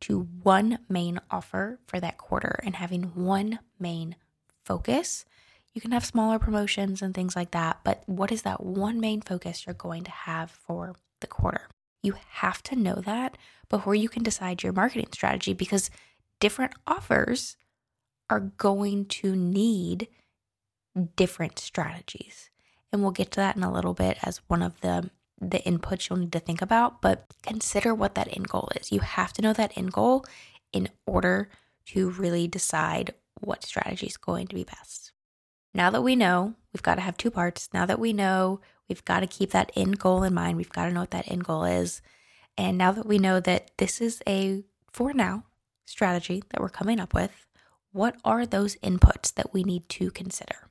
to 0.03 0.27
one 0.43 0.79
main 0.89 1.19
offer 1.29 1.79
for 1.87 1.99
that 1.99 2.17
quarter 2.17 2.59
and 2.63 2.75
having 2.75 3.03
one 3.15 3.59
main 3.79 4.15
focus 4.63 5.25
you 5.73 5.81
can 5.81 5.91
have 5.91 6.05
smaller 6.05 6.37
promotions 6.37 7.01
and 7.01 7.13
things 7.13 7.35
like 7.35 7.51
that, 7.51 7.79
but 7.83 8.03
what 8.05 8.31
is 8.31 8.43
that 8.43 8.63
one 8.63 8.99
main 8.99 9.21
focus 9.21 9.65
you're 9.65 9.73
going 9.73 10.03
to 10.03 10.11
have 10.11 10.51
for 10.51 10.93
the 11.19 11.27
quarter? 11.27 11.67
You 12.03 12.15
have 12.29 12.61
to 12.63 12.75
know 12.75 12.95
that 12.95 13.37
before 13.69 13.95
you 13.95 14.07
can 14.07 14.21
decide 14.23 14.61
your 14.61 14.73
marketing 14.73 15.07
strategy 15.11 15.53
because 15.53 15.89
different 16.39 16.73
offers 16.85 17.57
are 18.29 18.39
going 18.39 19.05
to 19.05 19.35
need 19.35 20.07
different 21.15 21.57
strategies. 21.57 22.51
And 22.91 23.01
we'll 23.01 23.11
get 23.11 23.31
to 23.31 23.39
that 23.39 23.55
in 23.55 23.63
a 23.63 23.73
little 23.73 23.95
bit 23.95 24.19
as 24.21 24.41
one 24.47 24.61
of 24.61 24.79
the 24.81 25.09
the 25.49 25.59
inputs 25.59 26.09
you'll 26.09 26.19
need 26.19 26.31
to 26.33 26.39
think 26.39 26.61
about, 26.61 27.01
but 27.01 27.25
consider 27.41 27.93
what 27.93 28.15
that 28.15 28.35
end 28.35 28.47
goal 28.47 28.69
is. 28.75 28.91
You 28.91 29.01
have 29.01 29.33
to 29.33 29.41
know 29.41 29.53
that 29.53 29.77
end 29.77 29.91
goal 29.91 30.25
in 30.71 30.89
order 31.05 31.49
to 31.87 32.09
really 32.09 32.47
decide 32.47 33.13
what 33.39 33.63
strategy 33.63 34.07
is 34.07 34.17
going 34.17 34.47
to 34.47 34.55
be 34.55 34.63
best 34.63 35.13
now 35.73 35.89
that 35.89 36.03
we 36.03 36.15
know 36.15 36.53
we've 36.71 36.83
got 36.83 36.95
to 36.95 37.01
have 37.01 37.17
two 37.17 37.31
parts, 37.31 37.69
now 37.73 37.85
that 37.85 37.99
we 37.99 38.13
know 38.13 38.59
we've 38.87 39.03
got 39.05 39.21
to 39.21 39.27
keep 39.27 39.51
that 39.51 39.71
end 39.75 39.99
goal 39.99 40.23
in 40.23 40.33
mind, 40.33 40.57
we've 40.57 40.69
got 40.69 40.85
to 40.85 40.93
know 40.93 41.01
what 41.01 41.11
that 41.11 41.29
end 41.31 41.43
goal 41.43 41.65
is. 41.65 42.01
And 42.57 42.77
now 42.77 42.91
that 42.91 43.07
we 43.07 43.17
know 43.17 43.39
that 43.39 43.71
this 43.77 43.99
is 43.99 44.21
a, 44.27 44.63
for 44.91 45.13
now, 45.13 45.45
strategy 45.85 46.43
that 46.49 46.61
we're 46.61 46.69
coming 46.69 46.99
up 46.99 47.13
with, 47.13 47.47
what 47.91 48.15
are 48.23 48.45
those 48.45 48.75
inputs 48.77 49.33
that 49.33 49.53
we 49.53 49.63
need 49.63 49.89
to 49.89 50.11
consider? 50.11 50.69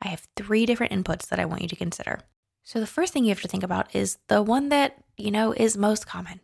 I 0.00 0.08
have 0.08 0.26
three 0.36 0.66
different 0.66 0.92
inputs 0.92 1.28
that 1.28 1.38
I 1.38 1.44
want 1.44 1.62
you 1.62 1.68
to 1.68 1.76
consider. 1.76 2.20
So 2.62 2.80
the 2.80 2.86
first 2.86 3.12
thing 3.12 3.24
you 3.24 3.30
have 3.30 3.42
to 3.42 3.48
think 3.48 3.62
about 3.64 3.94
is 3.94 4.18
the 4.28 4.42
one 4.42 4.68
that, 4.68 5.02
you 5.16 5.30
know, 5.30 5.52
is 5.52 5.76
most 5.76 6.06
common. 6.06 6.40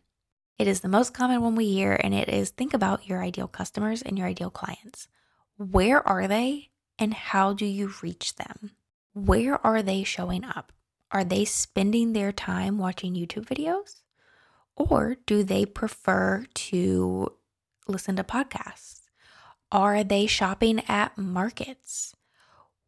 It 0.59 0.67
is 0.67 0.81
the 0.81 0.89
most 0.89 1.15
common 1.15 1.41
one 1.41 1.55
we 1.55 1.71
hear, 1.73 1.99
and 2.03 2.13
it 2.13 2.29
is 2.29 2.51
think 2.51 2.75
about 2.75 3.09
your 3.09 3.23
ideal 3.23 3.47
customers 3.47 4.03
and 4.03 4.19
your 4.19 4.27
ideal 4.27 4.51
clients. 4.51 5.07
Where 5.57 6.07
are 6.07 6.27
they 6.27 6.71
and 6.99 7.15
how 7.15 7.53
do 7.53 7.65
you 7.65 7.93
reach 8.03 8.35
them? 8.35 8.73
Where 9.15 9.65
are 9.65 9.83
they 9.83 10.03
showing 10.03 10.45
up? 10.45 10.73
Are 11.13 11.25
they 11.25 11.45
spending 11.45 12.13
their 12.13 12.33
time 12.33 12.79
watching 12.79 13.15
YouTube 13.15 13.47
videos? 13.47 14.03
Or 14.77 15.17
do 15.27 15.43
they 15.45 15.65
prefer 15.65 16.47
to 16.55 17.33
listen 17.87 18.17
to 18.17 18.25
podcasts? 18.25 19.03
Are 19.71 20.03
they 20.05 20.27
shopping 20.27 20.83
at 20.89 21.17
markets? 21.17 22.15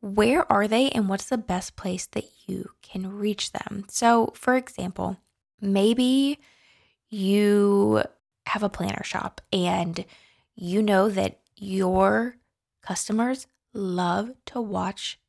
Where 0.00 0.50
are 0.50 0.66
they 0.66 0.90
and 0.90 1.08
what's 1.08 1.26
the 1.26 1.38
best 1.38 1.76
place 1.76 2.06
that 2.06 2.24
you 2.46 2.70
can 2.82 3.12
reach 3.18 3.52
them? 3.52 3.84
So, 3.88 4.32
for 4.34 4.56
example, 4.56 5.18
maybe 5.60 6.38
you 7.08 8.02
have 8.46 8.62
a 8.62 8.70
planner 8.70 9.04
shop 9.04 9.40
and 9.52 10.04
you 10.54 10.82
know 10.82 11.08
that 11.10 11.40
your 11.56 12.36
customers 12.82 13.46
love 13.74 14.32
to 14.46 14.60
watch 14.60 15.20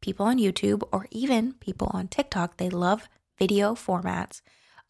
people 0.00 0.26
on 0.26 0.38
YouTube 0.38 0.82
or 0.90 1.06
even 1.10 1.54
people 1.54 1.90
on 1.92 2.08
TikTok. 2.08 2.56
They 2.56 2.70
love 2.70 3.08
video 3.38 3.74
formats 3.74 4.40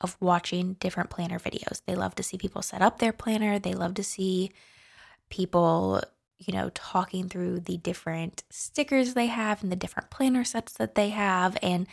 of 0.00 0.17
watching 0.21 0.75
different 0.75 1.11
planner 1.11 1.38
videos. 1.38 1.83
They 1.87 1.95
love 1.95 2.14
to 2.17 2.23
see 2.23 2.37
people 2.37 2.62
set 2.62 2.83
up 2.83 2.99
their 2.99 3.12
planner. 3.12 3.59
They 3.59 3.75
love 3.75 3.95
to 3.95 4.05
see 4.05 4.53
people, 5.31 6.03
you 6.47 6.53
know, 6.55 6.71
talking 6.75 7.29
through 7.29 7.61
the 7.61 7.77
different 7.77 8.45
stickers 8.51 9.15
they 9.15 9.27
have 9.27 9.63
and 9.63 9.71
the 9.71 9.77
different 9.77 10.11
planner 10.11 10.45
sets 10.45 10.73
that 10.75 10.95
they 10.95 11.11
have. 11.11 11.57
And, 11.63 11.87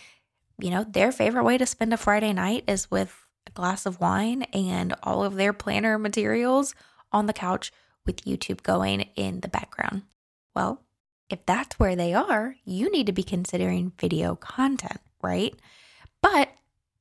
you 0.60 0.70
know, 0.70 0.84
their 0.84 1.12
favorite 1.12 1.43
way 1.43 1.58
to 1.58 1.65
spend 1.65 1.93
a 1.93 1.98
Friday 1.98 2.34
night 2.34 2.63
is 2.67 2.91
with 2.91 3.15
a 3.48 3.51
glass 3.51 3.86
of 3.86 4.00
wine 4.00 4.43
and 4.53 4.93
all 5.03 5.24
of 5.24 5.36
their 5.36 5.53
planner 5.53 5.98
materials 5.98 6.75
on 7.12 7.25
the 7.25 7.34
couch 7.34 7.72
with 8.05 8.25
YouTube 8.25 8.63
going 8.63 9.01
in 9.15 9.41
the 9.41 9.48
background. 9.48 10.03
Well, 10.55 10.81
if 11.29 11.46
that's 11.46 11.79
where 11.79 11.96
they 11.96 12.13
are, 12.13 12.55
you 12.65 12.91
need 12.91 13.05
to 13.05 13.13
be 13.13 13.24
considering 13.24 13.93
video 13.98 14.36
content, 14.36 15.00
right? 15.22 15.55
But 16.22 16.50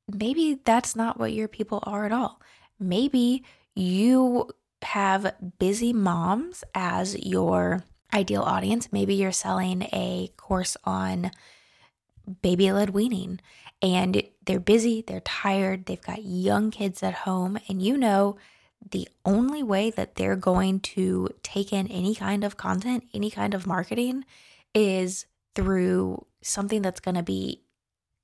maybe 0.08 0.60
that's 0.64 0.94
not 0.94 1.18
what 1.18 1.32
your 1.32 1.48
people 1.48 1.80
are 1.84 2.06
at 2.06 2.12
all. 2.12 2.40
Maybe 2.78 3.44
you 3.74 4.50
have 4.82 5.34
busy 5.58 5.92
moms 5.92 6.64
as 6.74 7.18
your 7.18 7.84
ideal 8.12 8.42
audience. 8.42 8.92
Maybe 8.92 9.14
you're 9.14 9.32
selling 9.32 9.82
a 9.92 10.32
course 10.36 10.76
on 10.84 11.30
baby 12.42 12.72
led 12.72 12.90
weaning 12.90 13.40
and 13.82 14.22
they're 14.44 14.60
busy, 14.60 15.02
they're 15.06 15.20
tired, 15.20 15.86
they've 15.86 16.00
got 16.02 16.24
young 16.24 16.70
kids 16.70 17.02
at 17.02 17.14
home, 17.14 17.58
and 17.68 17.80
you 17.80 17.96
know 17.96 18.36
the 18.90 19.08
only 19.24 19.62
way 19.62 19.90
that 19.90 20.16
they're 20.16 20.36
going 20.36 20.80
to 20.80 21.28
take 21.42 21.72
in 21.72 21.86
any 21.88 22.14
kind 22.14 22.44
of 22.44 22.56
content, 22.56 23.04
any 23.12 23.30
kind 23.30 23.54
of 23.54 23.66
marketing 23.66 24.24
is 24.74 25.26
through 25.54 26.24
something 26.42 26.82
that's 26.82 27.00
going 27.00 27.14
to 27.14 27.22
be, 27.22 27.62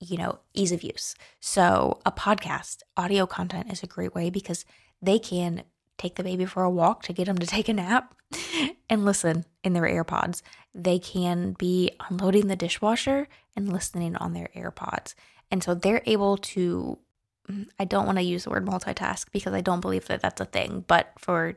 you 0.01 0.17
know, 0.17 0.39
ease 0.55 0.73
of 0.73 0.83
use. 0.83 1.15
So, 1.41 2.01
a 2.07 2.13
podcast, 2.13 2.79
audio 2.97 3.27
content 3.27 3.71
is 3.71 3.83
a 3.83 3.87
great 3.87 4.15
way 4.15 4.31
because 4.31 4.65
they 5.03 5.19
can 5.19 5.63
take 5.99 6.17
the 6.17 6.23
baby 6.23 6.45
for 6.45 6.63
a 6.63 6.71
walk 6.71 7.03
to 7.05 7.13
get 7.13 7.27
them 7.27 7.39
to 7.39 7.47
take 7.47 7.69
a 7.69 7.73
nap 7.73 8.15
and 8.91 9.05
listen 9.05 9.45
in 9.65 9.73
their 9.73 9.85
AirPods. 9.85 10.43
They 10.75 10.99
can 10.99 11.53
be 11.53 11.91
unloading 12.11 12.49
the 12.49 12.57
dishwasher 12.57 13.29
and 13.55 13.73
listening 13.73 14.17
on 14.17 14.33
their 14.33 14.51
AirPods. 14.55 15.15
And 15.51 15.63
so 15.63 15.75
they're 15.75 16.03
able 16.07 16.37
to 16.39 16.99
mm, 17.51 17.69
I 17.79 17.85
don't 17.85 18.07
want 18.07 18.19
to 18.19 18.23
use 18.23 18.45
the 18.45 18.51
word 18.51 18.67
multitask 18.67 19.27
because 19.33 19.55
I 19.55 19.61
don't 19.61 19.81
believe 19.81 20.07
that 20.07 20.23
that's 20.23 20.41
a 20.41 20.47
thing, 20.47 20.85
but 20.87 21.13
for 21.19 21.55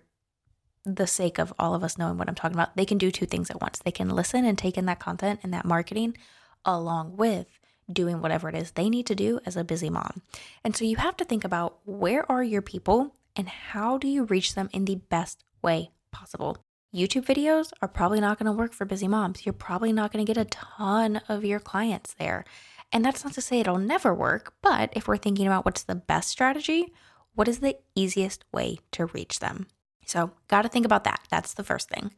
the 0.86 1.08
sake 1.08 1.38
of 1.38 1.54
all 1.60 1.76
of 1.76 1.84
us 1.84 1.98
knowing 1.98 2.18
what 2.18 2.30
I'm 2.30 2.36
talking 2.36 2.56
about, 2.56 2.76
they 2.76 2.86
can 2.86 2.98
do 2.98 3.12
two 3.12 3.26
things 3.26 3.50
at 3.50 3.62
once. 3.62 3.80
They 3.80 3.92
can 3.92 4.10
listen 4.10 4.46
and 4.46 4.58
take 4.58 4.78
in 4.78 4.86
that 4.86 5.00
content 5.00 5.42
and 5.44 5.54
that 5.54 5.66
marketing 5.66 6.18
along 6.66 7.18
with 7.18 7.48
doing 7.92 8.22
whatever 8.22 8.50
it 8.50 8.56
is 8.56 8.72
they 8.72 8.90
need 8.90 9.06
to 9.08 9.16
do 9.16 9.40
as 9.46 9.56
a 9.56 9.64
busy 9.64 9.90
mom. 9.90 10.22
And 10.64 10.76
so 10.76 10.86
you 10.86 10.98
have 10.98 11.18
to 11.18 11.26
think 11.26 11.44
about 11.44 11.80
where 11.86 12.30
are 12.32 12.44
your 12.44 12.62
people 12.62 13.16
and 13.40 13.48
how 13.48 13.98
do 13.98 14.06
you 14.10 14.26
reach 14.26 14.54
them 14.54 14.70
in 14.74 14.84
the 14.84 14.96
best 14.96 15.46
way 15.62 15.92
possible. 16.12 16.58
YouTube 16.94 17.26
videos 17.26 17.72
are 17.82 17.88
probably 17.88 18.20
not 18.20 18.38
going 18.38 18.48
to 18.48 18.52
work 18.52 18.74
for 18.74 18.84
busy 18.84 19.08
moms. 19.08 19.46
You're 19.46 19.54
probably 19.54 19.94
not 19.94 20.12
going 20.12 20.26
to 20.26 20.30
get 20.30 20.42
a 20.42 20.50
ton 20.50 21.22
of 21.30 21.46
your 21.46 21.62
clients 21.62 22.14
there. 22.16 22.44
And 22.92 23.06
that's 23.06 23.24
not 23.24 23.32
to 23.36 23.42
say 23.42 23.62
it'll 23.62 23.78
never 23.78 24.14
work, 24.14 24.56
but 24.62 24.92
if 24.92 25.08
we're 25.08 25.16
thinking 25.16 25.48
about 25.48 25.64
what's 25.64 25.84
the 25.84 25.96
best 25.96 26.28
strategy, 26.28 26.92
what 27.34 27.48
is 27.48 27.60
the 27.60 27.78
easiest 27.96 28.44
way 28.52 28.80
to 28.92 29.06
reach 29.06 29.40
them? 29.40 29.68
So, 30.06 30.32
got 30.50 30.64
to 30.64 30.70
think 30.70 30.86
about 30.86 31.06
that. 31.06 31.22
That's 31.30 31.54
the 31.54 31.64
first 31.64 31.88
thing. 31.88 32.12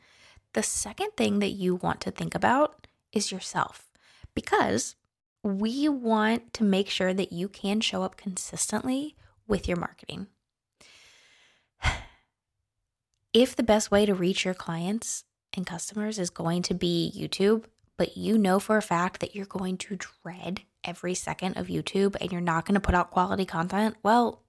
The 0.54 0.64
second 0.64 1.12
thing 1.18 1.38
that 1.38 1.52
you 1.52 1.76
want 1.76 2.02
to 2.02 2.12
think 2.12 2.34
about 2.34 2.88
is 3.14 3.32
yourself 3.32 3.92
because 4.34 4.96
we 5.44 5.88
want 5.88 6.52
to 6.54 6.64
make 6.64 6.90
sure 6.90 7.14
that 7.14 7.32
you 7.32 7.48
can 7.48 7.80
show 7.80 8.02
up 8.02 8.18
consistently 8.18 9.16
with 9.46 9.68
your 9.68 9.78
marketing. 9.78 10.28
If 13.34 13.56
the 13.56 13.64
best 13.64 13.92
way 13.92 14.06
to 14.06 14.14
reach 14.14 14.44
your 14.44 14.54
clients 14.54 15.24
and 15.56 15.66
customers 15.66 16.20
is 16.20 16.30
going 16.30 16.64
to 16.64 16.74
be 16.74 17.14
YouTube, 17.16 17.64
but 17.98 18.18
you 18.18 18.38
know 18.38 18.60
for 18.60 18.76
a 18.76 18.82
fact 18.82 19.22
that 19.22 19.34
you're 19.34 19.46
going 19.46 19.78
to 19.78 19.98
dread 20.22 20.64
every 20.84 21.14
second 21.14 21.56
of 21.56 21.68
YouTube 21.68 22.18
and 22.20 22.30
you're 22.30 22.42
not 22.42 22.66
going 22.66 22.76
to 22.76 22.82
put 22.82 22.94
out 22.96 23.12
quality 23.12 23.46
content, 23.46 23.96
well, 24.04 24.44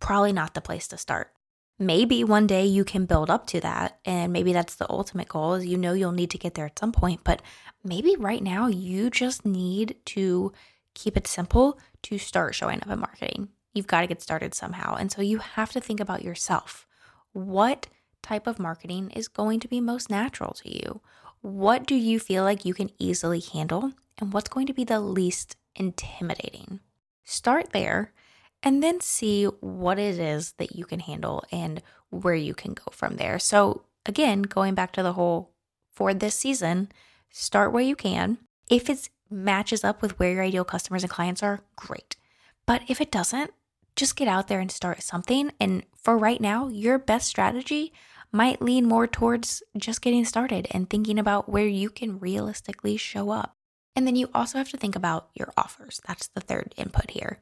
probably 0.00 0.32
not 0.32 0.54
the 0.54 0.60
place 0.60 0.88
to 0.88 0.98
start. 0.98 1.32
Maybe 1.78 2.24
one 2.24 2.48
day 2.48 2.66
you 2.66 2.84
can 2.84 3.06
build 3.06 3.30
up 3.30 3.46
to 3.48 3.60
that 3.60 4.00
and 4.04 4.32
maybe 4.32 4.52
that's 4.52 4.74
the 4.74 4.90
ultimate 4.90 5.28
goal 5.28 5.54
is 5.54 5.66
you 5.66 5.78
know 5.78 5.92
you'll 5.92 6.10
need 6.10 6.30
to 6.30 6.38
get 6.38 6.54
there 6.54 6.66
at 6.66 6.78
some 6.80 6.90
point, 6.90 7.20
but 7.22 7.40
maybe 7.84 8.16
right 8.18 8.42
now 8.42 8.66
you 8.66 9.10
just 9.10 9.46
need 9.46 9.94
to 10.06 10.52
keep 10.94 11.16
it 11.16 11.28
simple 11.28 11.78
to 12.02 12.18
start 12.18 12.56
showing 12.56 12.80
up 12.82 12.90
in 12.90 12.98
marketing. 12.98 13.50
You've 13.74 13.86
got 13.86 14.00
to 14.00 14.08
get 14.08 14.20
started 14.20 14.54
somehow. 14.54 14.96
And 14.96 15.12
so 15.12 15.22
you 15.22 15.38
have 15.38 15.70
to 15.70 15.80
think 15.80 16.00
about 16.00 16.24
yourself. 16.24 16.88
What 17.32 17.88
type 18.22 18.46
of 18.46 18.58
marketing 18.58 19.10
is 19.10 19.28
going 19.28 19.60
to 19.60 19.68
be 19.68 19.80
most 19.80 20.10
natural 20.10 20.52
to 20.54 20.68
you? 20.68 21.00
What 21.40 21.86
do 21.86 21.94
you 21.94 22.20
feel 22.20 22.44
like 22.44 22.64
you 22.64 22.74
can 22.74 22.90
easily 22.98 23.40
handle? 23.40 23.92
And 24.18 24.32
what's 24.32 24.48
going 24.48 24.66
to 24.66 24.74
be 24.74 24.84
the 24.84 25.00
least 25.00 25.56
intimidating? 25.74 26.80
Start 27.24 27.72
there 27.72 28.12
and 28.62 28.82
then 28.82 29.00
see 29.00 29.44
what 29.44 29.98
it 29.98 30.18
is 30.18 30.52
that 30.58 30.76
you 30.76 30.84
can 30.84 31.00
handle 31.00 31.44
and 31.50 31.82
where 32.10 32.34
you 32.34 32.54
can 32.54 32.74
go 32.74 32.84
from 32.92 33.16
there. 33.16 33.38
So, 33.38 33.82
again, 34.06 34.42
going 34.42 34.74
back 34.74 34.92
to 34.92 35.02
the 35.02 35.14
whole 35.14 35.50
for 35.90 36.14
this 36.14 36.36
season, 36.36 36.90
start 37.30 37.72
where 37.72 37.82
you 37.82 37.96
can. 37.96 38.38
If 38.70 38.88
it 38.88 39.08
matches 39.28 39.82
up 39.82 40.02
with 40.02 40.18
where 40.18 40.32
your 40.32 40.44
ideal 40.44 40.64
customers 40.64 41.02
and 41.02 41.10
clients 41.10 41.42
are, 41.42 41.60
great. 41.74 42.16
But 42.66 42.82
if 42.88 43.00
it 43.00 43.10
doesn't, 43.10 43.52
just 44.02 44.16
get 44.16 44.26
out 44.26 44.48
there 44.48 44.58
and 44.58 44.72
start 44.72 45.00
something. 45.00 45.52
And 45.60 45.84
for 45.94 46.18
right 46.18 46.40
now, 46.40 46.66
your 46.66 46.98
best 46.98 47.28
strategy 47.28 47.92
might 48.32 48.60
lean 48.60 48.88
more 48.88 49.06
towards 49.06 49.62
just 49.76 50.02
getting 50.02 50.24
started 50.24 50.66
and 50.72 50.90
thinking 50.90 51.20
about 51.20 51.48
where 51.48 51.68
you 51.68 51.88
can 51.88 52.18
realistically 52.18 52.96
show 52.96 53.30
up. 53.30 53.54
And 53.94 54.04
then 54.04 54.16
you 54.16 54.28
also 54.34 54.58
have 54.58 54.70
to 54.70 54.76
think 54.76 54.96
about 54.96 55.28
your 55.34 55.52
offers. 55.56 56.00
That's 56.04 56.26
the 56.26 56.40
third 56.40 56.74
input 56.76 57.12
here. 57.12 57.38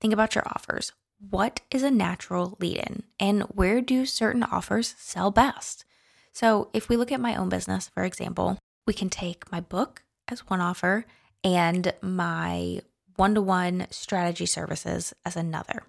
Think 0.00 0.12
about 0.12 0.34
your 0.34 0.42
offers. 0.48 0.92
What 1.20 1.60
is 1.70 1.84
a 1.84 1.92
natural 1.92 2.56
lead 2.58 2.78
in, 2.78 3.04
and 3.20 3.42
where 3.42 3.80
do 3.80 4.04
certain 4.04 4.42
offers 4.42 4.96
sell 4.98 5.30
best? 5.30 5.84
So, 6.32 6.70
if 6.72 6.88
we 6.88 6.96
look 6.96 7.12
at 7.12 7.20
my 7.20 7.36
own 7.36 7.50
business, 7.50 7.88
for 7.94 8.02
example, 8.02 8.58
we 8.84 8.94
can 8.94 9.10
take 9.10 9.52
my 9.52 9.60
book 9.60 10.02
as 10.26 10.40
one 10.48 10.60
offer 10.60 11.04
and 11.44 11.92
my 12.02 12.80
one 13.14 13.34
to 13.34 13.42
one 13.42 13.86
strategy 13.90 14.46
services 14.46 15.12
as 15.24 15.36
another. 15.36 15.84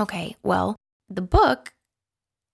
Okay, 0.00 0.36
well, 0.42 0.76
the 1.08 1.22
book 1.22 1.72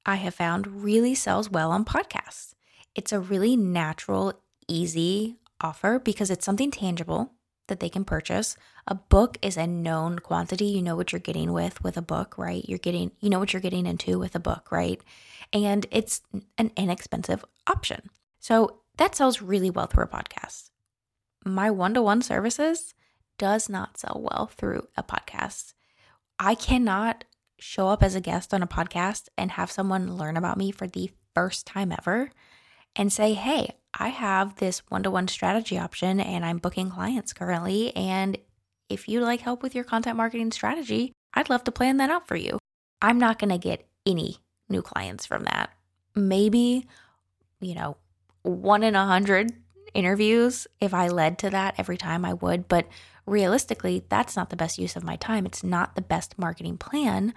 I 0.06 0.16
have 0.16 0.34
found 0.34 0.82
really 0.82 1.14
sells 1.14 1.50
well 1.50 1.70
on 1.70 1.84
podcasts. 1.84 2.54
It's 2.94 3.12
a 3.12 3.20
really 3.20 3.56
natural, 3.56 4.40
easy 4.66 5.36
offer 5.60 5.98
because 5.98 6.30
it's 6.30 6.44
something 6.44 6.70
tangible 6.70 7.32
that 7.68 7.80
they 7.80 7.88
can 7.88 8.04
purchase. 8.04 8.56
A 8.86 8.94
book 8.94 9.38
is 9.42 9.56
a 9.56 9.66
known 9.66 10.18
quantity. 10.18 10.66
You 10.66 10.82
know 10.82 10.96
what 10.96 11.12
you're 11.12 11.20
getting 11.20 11.52
with 11.52 11.82
with 11.82 11.96
a 11.96 12.02
book, 12.02 12.38
right? 12.38 12.64
You're 12.68 12.78
getting 12.78 13.12
you 13.20 13.30
know 13.30 13.38
what 13.38 13.52
you're 13.52 13.62
getting 13.62 13.86
into 13.86 14.18
with 14.18 14.34
a 14.34 14.40
book, 14.40 14.70
right? 14.70 15.00
And 15.52 15.86
it's 15.90 16.22
an 16.58 16.70
inexpensive 16.76 17.44
option. 17.66 18.10
So 18.38 18.80
that 18.96 19.14
sells 19.14 19.42
really 19.42 19.70
well 19.70 19.86
through 19.86 20.04
a 20.04 20.08
podcast. 20.08 20.70
My 21.44 21.70
one-to-one 21.70 22.22
services 22.22 22.94
does 23.38 23.68
not 23.68 23.98
sell 23.98 24.20
well 24.30 24.50
through 24.54 24.88
a 24.96 25.02
podcast. 25.02 25.74
I 26.38 26.54
cannot 26.54 27.24
show 27.64 27.88
up 27.88 28.02
as 28.02 28.14
a 28.14 28.20
guest 28.20 28.52
on 28.52 28.62
a 28.62 28.66
podcast 28.66 29.28
and 29.38 29.52
have 29.52 29.70
someone 29.70 30.18
learn 30.18 30.36
about 30.36 30.58
me 30.58 30.70
for 30.70 30.86
the 30.86 31.10
first 31.34 31.66
time 31.66 31.90
ever 31.92 32.30
and 32.94 33.10
say, 33.10 33.32
hey, 33.32 33.74
I 33.98 34.08
have 34.08 34.56
this 34.56 34.82
one 34.90 35.02
to 35.04 35.10
one 35.10 35.28
strategy 35.28 35.78
option 35.78 36.20
and 36.20 36.44
I'm 36.44 36.58
booking 36.58 36.90
clients 36.90 37.32
currently. 37.32 37.96
And 37.96 38.36
if 38.90 39.08
you'd 39.08 39.22
like 39.22 39.40
help 39.40 39.62
with 39.62 39.74
your 39.74 39.82
content 39.82 40.18
marketing 40.18 40.52
strategy, 40.52 41.12
I'd 41.32 41.48
love 41.48 41.64
to 41.64 41.72
plan 41.72 41.96
that 41.96 42.10
out 42.10 42.28
for 42.28 42.36
you. 42.36 42.58
I'm 43.00 43.18
not 43.18 43.38
going 43.38 43.50
to 43.50 43.58
get 43.58 43.88
any 44.04 44.36
new 44.68 44.82
clients 44.82 45.24
from 45.24 45.44
that. 45.44 45.70
Maybe, 46.14 46.86
you 47.60 47.74
know, 47.74 47.96
one 48.42 48.82
in 48.82 48.94
a 48.94 49.06
hundred 49.06 49.52
interviews. 49.94 50.66
If 50.80 50.92
I 50.92 51.08
led 51.08 51.38
to 51.38 51.50
that 51.50 51.74
every 51.78 51.96
time, 51.96 52.24
I 52.24 52.34
would. 52.34 52.68
But 52.68 52.86
realistically, 53.26 54.04
that's 54.08 54.36
not 54.36 54.50
the 54.50 54.56
best 54.56 54.78
use 54.78 54.96
of 54.96 55.04
my 55.04 55.16
time. 55.16 55.46
It's 55.46 55.64
not 55.64 55.94
the 55.94 56.02
best 56.02 56.38
marketing 56.38 56.76
plan 56.78 57.32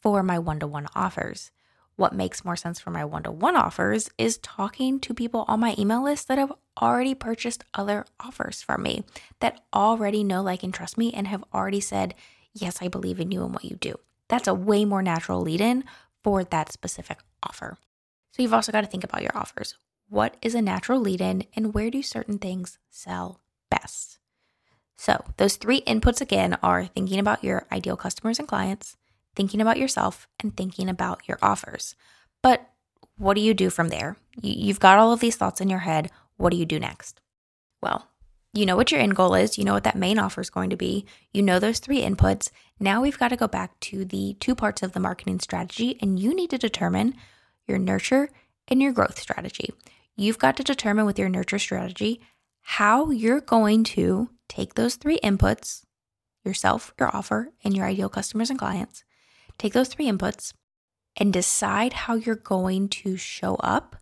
for 0.00 0.22
my 0.22 0.38
one 0.38 0.60
to 0.60 0.66
one 0.66 0.86
offers. 0.94 1.50
What 1.96 2.14
makes 2.14 2.44
more 2.44 2.56
sense 2.56 2.78
for 2.78 2.90
my 2.90 3.04
one 3.04 3.22
to 3.22 3.30
one 3.30 3.56
offers 3.56 4.10
is 4.18 4.38
talking 4.38 5.00
to 5.00 5.14
people 5.14 5.44
on 5.48 5.60
my 5.60 5.74
email 5.78 6.04
list 6.04 6.28
that 6.28 6.38
have 6.38 6.52
already 6.80 7.14
purchased 7.14 7.64
other 7.72 8.04
offers 8.20 8.62
from 8.62 8.82
me, 8.82 9.02
that 9.40 9.62
already 9.74 10.22
know, 10.22 10.42
like, 10.42 10.62
and 10.62 10.74
trust 10.74 10.98
me, 10.98 11.12
and 11.12 11.26
have 11.26 11.42
already 11.54 11.80
said, 11.80 12.14
Yes, 12.52 12.78
I 12.80 12.88
believe 12.88 13.20
in 13.20 13.30
you 13.30 13.44
and 13.44 13.52
what 13.52 13.64
you 13.64 13.76
do. 13.76 13.96
That's 14.28 14.48
a 14.48 14.54
way 14.54 14.84
more 14.84 15.02
natural 15.02 15.40
lead 15.40 15.60
in 15.60 15.84
for 16.22 16.42
that 16.44 16.72
specific 16.72 17.18
offer. 17.42 17.76
So 18.32 18.42
you've 18.42 18.54
also 18.54 18.72
got 18.72 18.82
to 18.82 18.86
think 18.86 19.04
about 19.04 19.22
your 19.22 19.36
offers. 19.36 19.76
What 20.08 20.36
is 20.40 20.54
a 20.54 20.62
natural 20.62 21.00
lead 21.00 21.20
in, 21.20 21.44
and 21.54 21.74
where 21.74 21.90
do 21.90 22.02
certain 22.02 22.38
things 22.38 22.78
sell 22.90 23.40
best? 23.70 24.18
So, 24.96 25.24
those 25.36 25.56
three 25.56 25.82
inputs 25.82 26.20
again 26.20 26.56
are 26.62 26.86
thinking 26.86 27.18
about 27.18 27.44
your 27.44 27.66
ideal 27.72 27.96
customers 27.96 28.38
and 28.38 28.48
clients, 28.48 28.96
thinking 29.34 29.60
about 29.60 29.78
yourself, 29.78 30.28
and 30.40 30.56
thinking 30.56 30.88
about 30.88 31.26
your 31.28 31.38
offers. 31.42 31.96
But 32.42 32.70
what 33.18 33.34
do 33.34 33.40
you 33.40 33.52
do 33.52 33.68
from 33.68 33.88
there? 33.88 34.16
You've 34.40 34.80
got 34.80 34.98
all 34.98 35.12
of 35.12 35.20
these 35.20 35.36
thoughts 35.36 35.60
in 35.60 35.68
your 35.68 35.80
head. 35.80 36.10
What 36.36 36.50
do 36.50 36.56
you 36.56 36.66
do 36.66 36.78
next? 36.78 37.20
Well, 37.82 38.08
you 38.52 38.64
know 38.64 38.76
what 38.76 38.90
your 38.90 39.00
end 39.00 39.16
goal 39.16 39.34
is. 39.34 39.58
You 39.58 39.64
know 39.64 39.74
what 39.74 39.84
that 39.84 39.96
main 39.96 40.18
offer 40.18 40.40
is 40.40 40.50
going 40.50 40.70
to 40.70 40.76
be. 40.76 41.04
You 41.32 41.42
know 41.42 41.58
those 41.58 41.78
three 41.78 42.02
inputs. 42.02 42.50
Now 42.80 43.02
we've 43.02 43.18
got 43.18 43.28
to 43.28 43.36
go 43.36 43.48
back 43.48 43.78
to 43.80 44.04
the 44.04 44.36
two 44.40 44.54
parts 44.54 44.82
of 44.82 44.92
the 44.92 45.00
marketing 45.00 45.40
strategy, 45.40 45.98
and 46.00 46.18
you 46.18 46.34
need 46.34 46.50
to 46.50 46.58
determine 46.58 47.14
your 47.66 47.78
nurture 47.78 48.30
and 48.68 48.80
your 48.80 48.92
growth 48.92 49.18
strategy. 49.18 49.70
You've 50.16 50.38
got 50.38 50.56
to 50.56 50.64
determine 50.64 51.04
with 51.04 51.18
your 51.18 51.28
nurture 51.28 51.58
strategy 51.58 52.20
how 52.62 53.10
you're 53.10 53.40
going 53.42 53.84
to 53.84 54.30
take 54.48 54.74
those 54.74 54.96
three 54.96 55.18
inputs 55.20 55.82
yourself, 56.44 56.94
your 56.98 57.14
offer, 57.14 57.52
and 57.62 57.76
your 57.76 57.86
ideal 57.86 58.08
customers 58.08 58.48
and 58.48 58.58
clients 58.58 59.04
take 59.58 59.72
those 59.72 59.88
three 59.88 60.06
inputs 60.10 60.52
and 61.16 61.32
decide 61.32 61.92
how 61.92 62.14
you're 62.14 62.34
going 62.34 62.88
to 62.88 63.16
show 63.16 63.54
up 63.56 63.96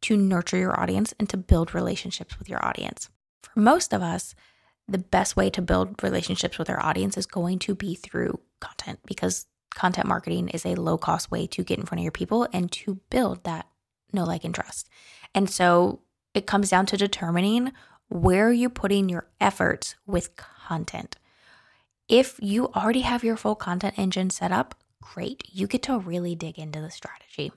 to 0.00 0.16
nurture 0.16 0.56
your 0.56 0.78
audience 0.78 1.12
and 1.18 1.28
to 1.28 1.36
build 1.36 1.74
relationships 1.74 2.38
with 2.38 2.48
your 2.48 2.64
audience. 2.64 3.10
For 3.42 3.60
most 3.60 3.92
of 3.92 4.02
us, 4.02 4.34
the 4.88 4.98
best 4.98 5.36
way 5.36 5.50
to 5.50 5.62
build 5.62 6.02
relationships 6.02 6.58
with 6.58 6.70
our 6.70 6.82
audience 6.84 7.16
is 7.16 7.26
going 7.26 7.58
to 7.60 7.74
be 7.74 7.94
through 7.94 8.40
content 8.60 9.00
because 9.06 9.46
content 9.74 10.06
marketing 10.06 10.48
is 10.48 10.64
a 10.64 10.74
low 10.74 10.98
cost 10.98 11.30
way 11.30 11.46
to 11.48 11.62
get 11.62 11.78
in 11.78 11.84
front 11.84 12.00
of 12.00 12.04
your 12.04 12.12
people 12.12 12.48
and 12.52 12.72
to 12.72 13.00
build 13.10 13.44
that 13.44 13.66
know, 14.12 14.24
like, 14.24 14.44
and 14.44 14.54
trust. 14.54 14.88
And 15.34 15.48
so 15.48 16.00
it 16.34 16.46
comes 16.46 16.70
down 16.70 16.86
to 16.86 16.96
determining 16.96 17.72
where 18.08 18.52
you're 18.52 18.70
putting 18.70 19.08
your 19.08 19.28
efforts 19.40 19.94
with 20.06 20.36
content. 20.36 21.16
If 22.08 22.38
you 22.40 22.68
already 22.68 23.02
have 23.02 23.22
your 23.22 23.36
full 23.36 23.54
content 23.54 23.98
engine 23.98 24.30
set 24.30 24.50
up, 24.50 24.74
great. 25.00 25.42
You 25.52 25.66
get 25.66 25.82
to 25.84 25.98
really 25.98 26.34
dig 26.34 26.58
into 26.58 26.80
the 26.80 26.90
strategy. 26.90 27.52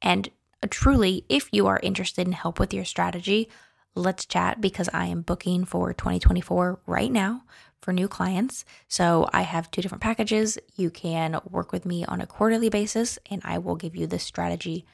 And 0.00 0.28
uh, 0.62 0.66
truly, 0.70 1.24
if 1.28 1.48
you 1.52 1.66
are 1.66 1.80
interested 1.82 2.26
in 2.26 2.32
help 2.32 2.58
with 2.58 2.74
your 2.74 2.84
strategy, 2.84 3.48
let's 3.94 4.26
chat 4.26 4.60
because 4.60 4.88
I 4.92 5.06
am 5.06 5.22
booking 5.22 5.64
for 5.64 5.92
2024 5.92 6.80
right 6.86 7.12
now 7.12 7.42
for 7.80 7.92
new 7.92 8.08
clients. 8.08 8.64
So 8.88 9.28
I 9.32 9.42
have 9.42 9.70
two 9.70 9.82
different 9.82 10.02
packages. 10.02 10.58
You 10.76 10.90
can 10.90 11.40
work 11.48 11.72
with 11.72 11.84
me 11.84 12.04
on 12.04 12.20
a 12.20 12.26
quarterly 12.26 12.70
basis, 12.70 13.18
and 13.30 13.42
I 13.44 13.58
will 13.58 13.76
give 13.76 13.94
you 13.94 14.06
the 14.06 14.18
strategy 14.18 14.84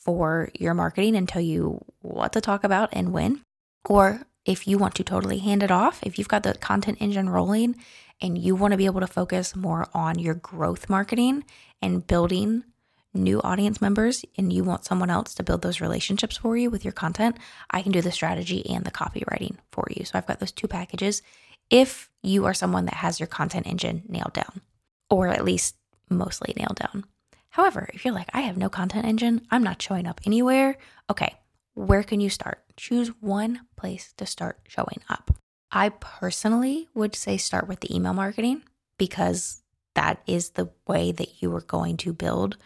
for 0.00 0.50
your 0.58 0.74
marketing 0.74 1.14
and 1.14 1.28
tell 1.28 1.42
you 1.42 1.84
what 2.00 2.32
to 2.32 2.40
talk 2.40 2.64
about 2.64 2.88
and 2.92 3.12
when. 3.12 3.42
Or 3.88 4.22
if 4.44 4.66
you 4.66 4.78
want 4.78 4.94
to 4.96 5.04
totally 5.04 5.38
hand 5.38 5.62
it 5.62 5.70
off, 5.70 6.00
if 6.02 6.18
you've 6.18 6.28
got 6.28 6.42
the 6.42 6.54
content 6.54 6.98
engine 7.00 7.28
rolling 7.28 7.76
and 8.20 8.36
you 8.36 8.54
want 8.54 8.72
to 8.72 8.78
be 8.78 8.86
able 8.86 9.00
to 9.00 9.06
focus 9.06 9.54
more 9.54 9.86
on 9.94 10.18
your 10.18 10.34
growth 10.34 10.88
marketing 10.88 11.44
and 11.80 12.06
building 12.06 12.64
new 13.12 13.40
audience 13.42 13.80
members 13.80 14.24
and 14.36 14.52
you 14.52 14.62
want 14.62 14.84
someone 14.84 15.10
else 15.10 15.34
to 15.34 15.42
build 15.42 15.62
those 15.62 15.80
relationships 15.80 16.36
for 16.36 16.56
you 16.56 16.70
with 16.70 16.84
your 16.84 16.92
content, 16.92 17.36
I 17.70 17.82
can 17.82 17.92
do 17.92 18.00
the 18.00 18.12
strategy 18.12 18.64
and 18.70 18.84
the 18.84 18.90
copywriting 18.90 19.56
for 19.72 19.86
you. 19.90 20.04
So 20.04 20.16
I've 20.16 20.26
got 20.26 20.40
those 20.40 20.52
two 20.52 20.68
packages 20.68 21.22
if 21.68 22.10
you 22.22 22.46
are 22.46 22.54
someone 22.54 22.86
that 22.86 22.94
has 22.94 23.20
your 23.20 23.26
content 23.26 23.66
engine 23.66 24.02
nailed 24.08 24.32
down, 24.32 24.60
or 25.08 25.28
at 25.28 25.44
least 25.44 25.76
mostly 26.08 26.54
nailed 26.56 26.76
down. 26.76 27.04
However, 27.50 27.90
if 27.92 28.04
you're 28.04 28.14
like, 28.14 28.30
I 28.32 28.42
have 28.42 28.56
no 28.56 28.68
content 28.68 29.06
engine, 29.06 29.46
I'm 29.50 29.62
not 29.62 29.82
showing 29.82 30.06
up 30.06 30.20
anywhere, 30.24 30.78
okay, 31.10 31.34
where 31.74 32.02
can 32.02 32.20
you 32.20 32.30
start? 32.30 32.62
Choose 32.76 33.08
one 33.20 33.60
place 33.76 34.12
to 34.16 34.26
start 34.26 34.60
showing 34.68 35.00
up. 35.08 35.36
I 35.72 35.90
personally 35.90 36.88
would 36.94 37.14
say 37.14 37.36
start 37.36 37.68
with 37.68 37.80
the 37.80 37.94
email 37.94 38.14
marketing 38.14 38.62
because 38.98 39.62
that 39.94 40.20
is 40.26 40.50
the 40.50 40.70
way 40.86 41.12
that 41.12 41.42
you 41.42 41.54
are 41.54 41.60
going 41.60 41.96
to 41.98 42.12
build 42.12 42.56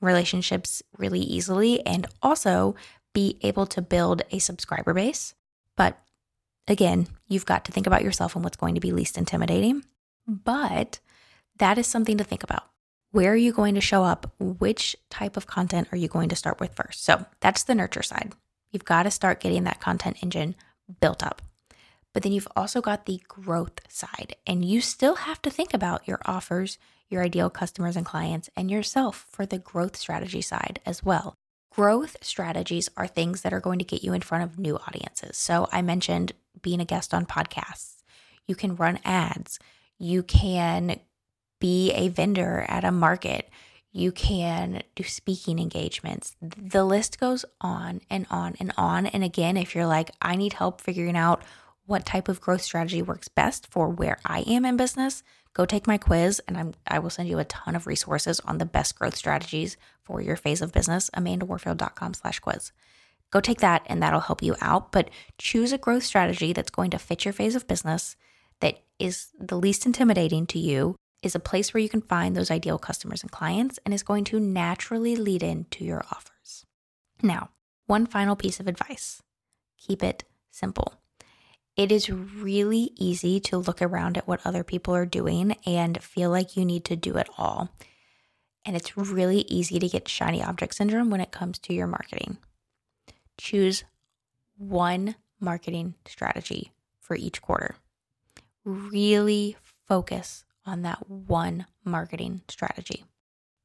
relationships 0.00 0.82
really 0.96 1.20
easily 1.20 1.84
and 1.86 2.06
also 2.22 2.74
be 3.12 3.38
able 3.42 3.66
to 3.66 3.82
build 3.82 4.22
a 4.30 4.38
subscriber 4.38 4.94
base. 4.94 5.34
But 5.76 5.98
again, 6.66 7.08
you've 7.26 7.46
got 7.46 7.64
to 7.66 7.72
think 7.72 7.86
about 7.86 8.04
yourself 8.04 8.34
and 8.34 8.44
what's 8.44 8.56
going 8.56 8.74
to 8.74 8.80
be 8.80 8.92
least 8.92 9.18
intimidating. 9.18 9.84
But 10.26 11.00
that 11.58 11.76
is 11.76 11.86
something 11.86 12.16
to 12.18 12.24
think 12.24 12.42
about. 12.42 12.64
Where 13.12 13.32
are 13.32 13.36
you 13.36 13.52
going 13.52 13.74
to 13.74 13.80
show 13.80 14.04
up? 14.04 14.32
Which 14.38 14.94
type 15.10 15.36
of 15.36 15.48
content 15.48 15.88
are 15.90 15.98
you 15.98 16.06
going 16.06 16.28
to 16.28 16.36
start 16.36 16.60
with 16.60 16.76
first? 16.76 17.04
So 17.04 17.26
that's 17.40 17.64
the 17.64 17.74
nurture 17.74 18.04
side. 18.04 18.34
You've 18.70 18.84
got 18.84 19.02
to 19.02 19.10
start 19.10 19.40
getting 19.40 19.64
that 19.64 19.80
content 19.80 20.22
engine 20.22 20.54
built 21.00 21.24
up. 21.24 21.42
But 22.12 22.22
then 22.22 22.30
you've 22.30 22.48
also 22.54 22.80
got 22.80 23.06
the 23.06 23.20
growth 23.26 23.80
side, 23.88 24.36
and 24.46 24.64
you 24.64 24.80
still 24.80 25.16
have 25.16 25.42
to 25.42 25.50
think 25.50 25.74
about 25.74 26.06
your 26.06 26.20
offers, 26.24 26.78
your 27.08 27.22
ideal 27.22 27.50
customers 27.50 27.96
and 27.96 28.06
clients, 28.06 28.48
and 28.56 28.70
yourself 28.70 29.26
for 29.28 29.44
the 29.44 29.58
growth 29.58 29.96
strategy 29.96 30.40
side 30.40 30.80
as 30.86 31.02
well. 31.04 31.34
Growth 31.72 32.16
strategies 32.20 32.88
are 32.96 33.06
things 33.06 33.42
that 33.42 33.52
are 33.52 33.60
going 33.60 33.78
to 33.80 33.84
get 33.84 34.04
you 34.04 34.12
in 34.12 34.22
front 34.22 34.44
of 34.44 34.58
new 34.58 34.76
audiences. 34.76 35.36
So 35.36 35.68
I 35.72 35.82
mentioned 35.82 36.32
being 36.62 36.80
a 36.80 36.84
guest 36.84 37.12
on 37.12 37.26
podcasts. 37.26 38.02
You 38.46 38.54
can 38.54 38.76
run 38.76 38.98
ads. 39.04 39.58
You 39.98 40.22
can 40.22 41.00
be 41.60 41.92
a 41.92 42.08
vendor 42.08 42.64
at 42.68 42.84
a 42.84 42.90
market. 42.90 43.48
You 43.92 44.12
can 44.12 44.82
do 44.94 45.04
speaking 45.04 45.58
engagements. 45.58 46.36
The 46.40 46.84
list 46.84 47.20
goes 47.20 47.44
on 47.60 48.00
and 48.08 48.26
on 48.30 48.56
and 48.60 48.72
on. 48.76 49.06
And 49.06 49.22
again, 49.22 49.56
if 49.56 49.74
you're 49.74 49.86
like, 49.86 50.10
I 50.22 50.36
need 50.36 50.54
help 50.54 50.80
figuring 50.80 51.16
out 51.16 51.42
what 51.86 52.06
type 52.06 52.28
of 52.28 52.40
growth 52.40 52.62
strategy 52.62 53.02
works 53.02 53.28
best 53.28 53.66
for 53.66 53.88
where 53.88 54.18
I 54.24 54.40
am 54.42 54.64
in 54.64 54.76
business, 54.76 55.24
go 55.54 55.66
take 55.66 55.88
my 55.88 55.98
quiz 55.98 56.40
and 56.46 56.56
I'm, 56.56 56.74
I 56.86 57.00
will 57.00 57.10
send 57.10 57.28
you 57.28 57.40
a 57.40 57.44
ton 57.44 57.74
of 57.74 57.88
resources 57.88 58.38
on 58.40 58.58
the 58.58 58.64
best 58.64 58.96
growth 58.96 59.16
strategies 59.16 59.76
for 60.04 60.20
your 60.20 60.36
phase 60.36 60.62
of 60.62 60.72
business, 60.72 61.10
amandawarfield.com 61.16 62.14
slash 62.14 62.38
quiz. 62.38 62.70
Go 63.32 63.40
take 63.40 63.58
that 63.58 63.82
and 63.86 64.00
that'll 64.00 64.20
help 64.20 64.40
you 64.42 64.54
out. 64.60 64.92
But 64.92 65.10
choose 65.36 65.72
a 65.72 65.78
growth 65.78 66.04
strategy 66.04 66.52
that's 66.52 66.70
going 66.70 66.90
to 66.92 66.98
fit 66.98 67.24
your 67.24 67.32
phase 67.32 67.56
of 67.56 67.66
business, 67.66 68.16
that 68.60 68.80
is 69.00 69.28
the 69.38 69.56
least 69.56 69.86
intimidating 69.86 70.46
to 70.46 70.58
you, 70.60 70.94
is 71.22 71.34
a 71.34 71.40
place 71.40 71.72
where 71.74 71.82
you 71.82 71.88
can 71.88 72.00
find 72.00 72.36
those 72.36 72.50
ideal 72.50 72.78
customers 72.78 73.22
and 73.22 73.30
clients, 73.30 73.78
and 73.84 73.92
is 73.92 74.02
going 74.02 74.24
to 74.24 74.40
naturally 74.40 75.16
lead 75.16 75.42
into 75.42 75.84
your 75.84 76.02
offers. 76.10 76.64
Now, 77.22 77.50
one 77.86 78.06
final 78.06 78.36
piece 78.36 78.60
of 78.60 78.66
advice 78.66 79.22
keep 79.76 80.02
it 80.02 80.24
simple. 80.50 80.94
It 81.76 81.90
is 81.90 82.10
really 82.10 82.90
easy 82.96 83.40
to 83.40 83.56
look 83.56 83.80
around 83.80 84.18
at 84.18 84.28
what 84.28 84.40
other 84.44 84.62
people 84.62 84.94
are 84.94 85.06
doing 85.06 85.56
and 85.64 86.02
feel 86.02 86.30
like 86.30 86.56
you 86.56 86.64
need 86.64 86.84
to 86.86 86.96
do 86.96 87.16
it 87.16 87.28
all. 87.38 87.70
And 88.66 88.76
it's 88.76 88.96
really 88.96 89.46
easy 89.48 89.78
to 89.78 89.88
get 89.88 90.08
shiny 90.08 90.42
object 90.42 90.74
syndrome 90.74 91.08
when 91.08 91.22
it 91.22 91.30
comes 91.30 91.58
to 91.60 91.72
your 91.72 91.86
marketing. 91.86 92.36
Choose 93.38 93.84
one 94.58 95.14
marketing 95.40 95.94
strategy 96.06 96.72
for 97.00 97.16
each 97.16 97.40
quarter. 97.40 97.76
Really 98.64 99.56
focus 99.86 100.44
on 100.66 100.82
that 100.82 101.08
one 101.08 101.66
marketing 101.84 102.42
strategy. 102.48 103.04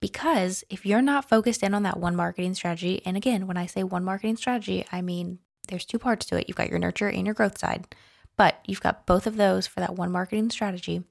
Because 0.01 0.63
if 0.69 0.85
you're 0.85 1.01
not 1.01 1.29
focused 1.29 1.63
in 1.63 1.73
on 1.73 1.83
that 1.83 1.99
one 1.99 2.15
marketing 2.15 2.53
strategy, 2.53 3.01
and 3.05 3.17
again, 3.17 3.47
when 3.47 3.57
I 3.57 3.65
say 3.65 3.83
one 3.83 4.03
marketing 4.03 4.37
strategy, 4.37 4.85
I 4.91 5.01
mean 5.01 5.39
there's 5.67 5.85
two 5.85 5.99
parts 5.99 6.25
to 6.27 6.37
it. 6.37 6.45
You've 6.47 6.57
got 6.57 6.69
your 6.69 6.79
nurture 6.79 7.07
and 7.07 7.25
your 7.25 7.33
growth 7.33 7.57
side, 7.57 7.87
but 8.37 8.59
you've 8.65 8.81
got 8.81 9.05
both 9.05 9.25
of 9.25 9.37
those 9.37 9.67
for 9.67 9.79
that 9.79 9.95
one 9.95 10.11
marketing 10.11 10.49
strategy. 10.49 11.03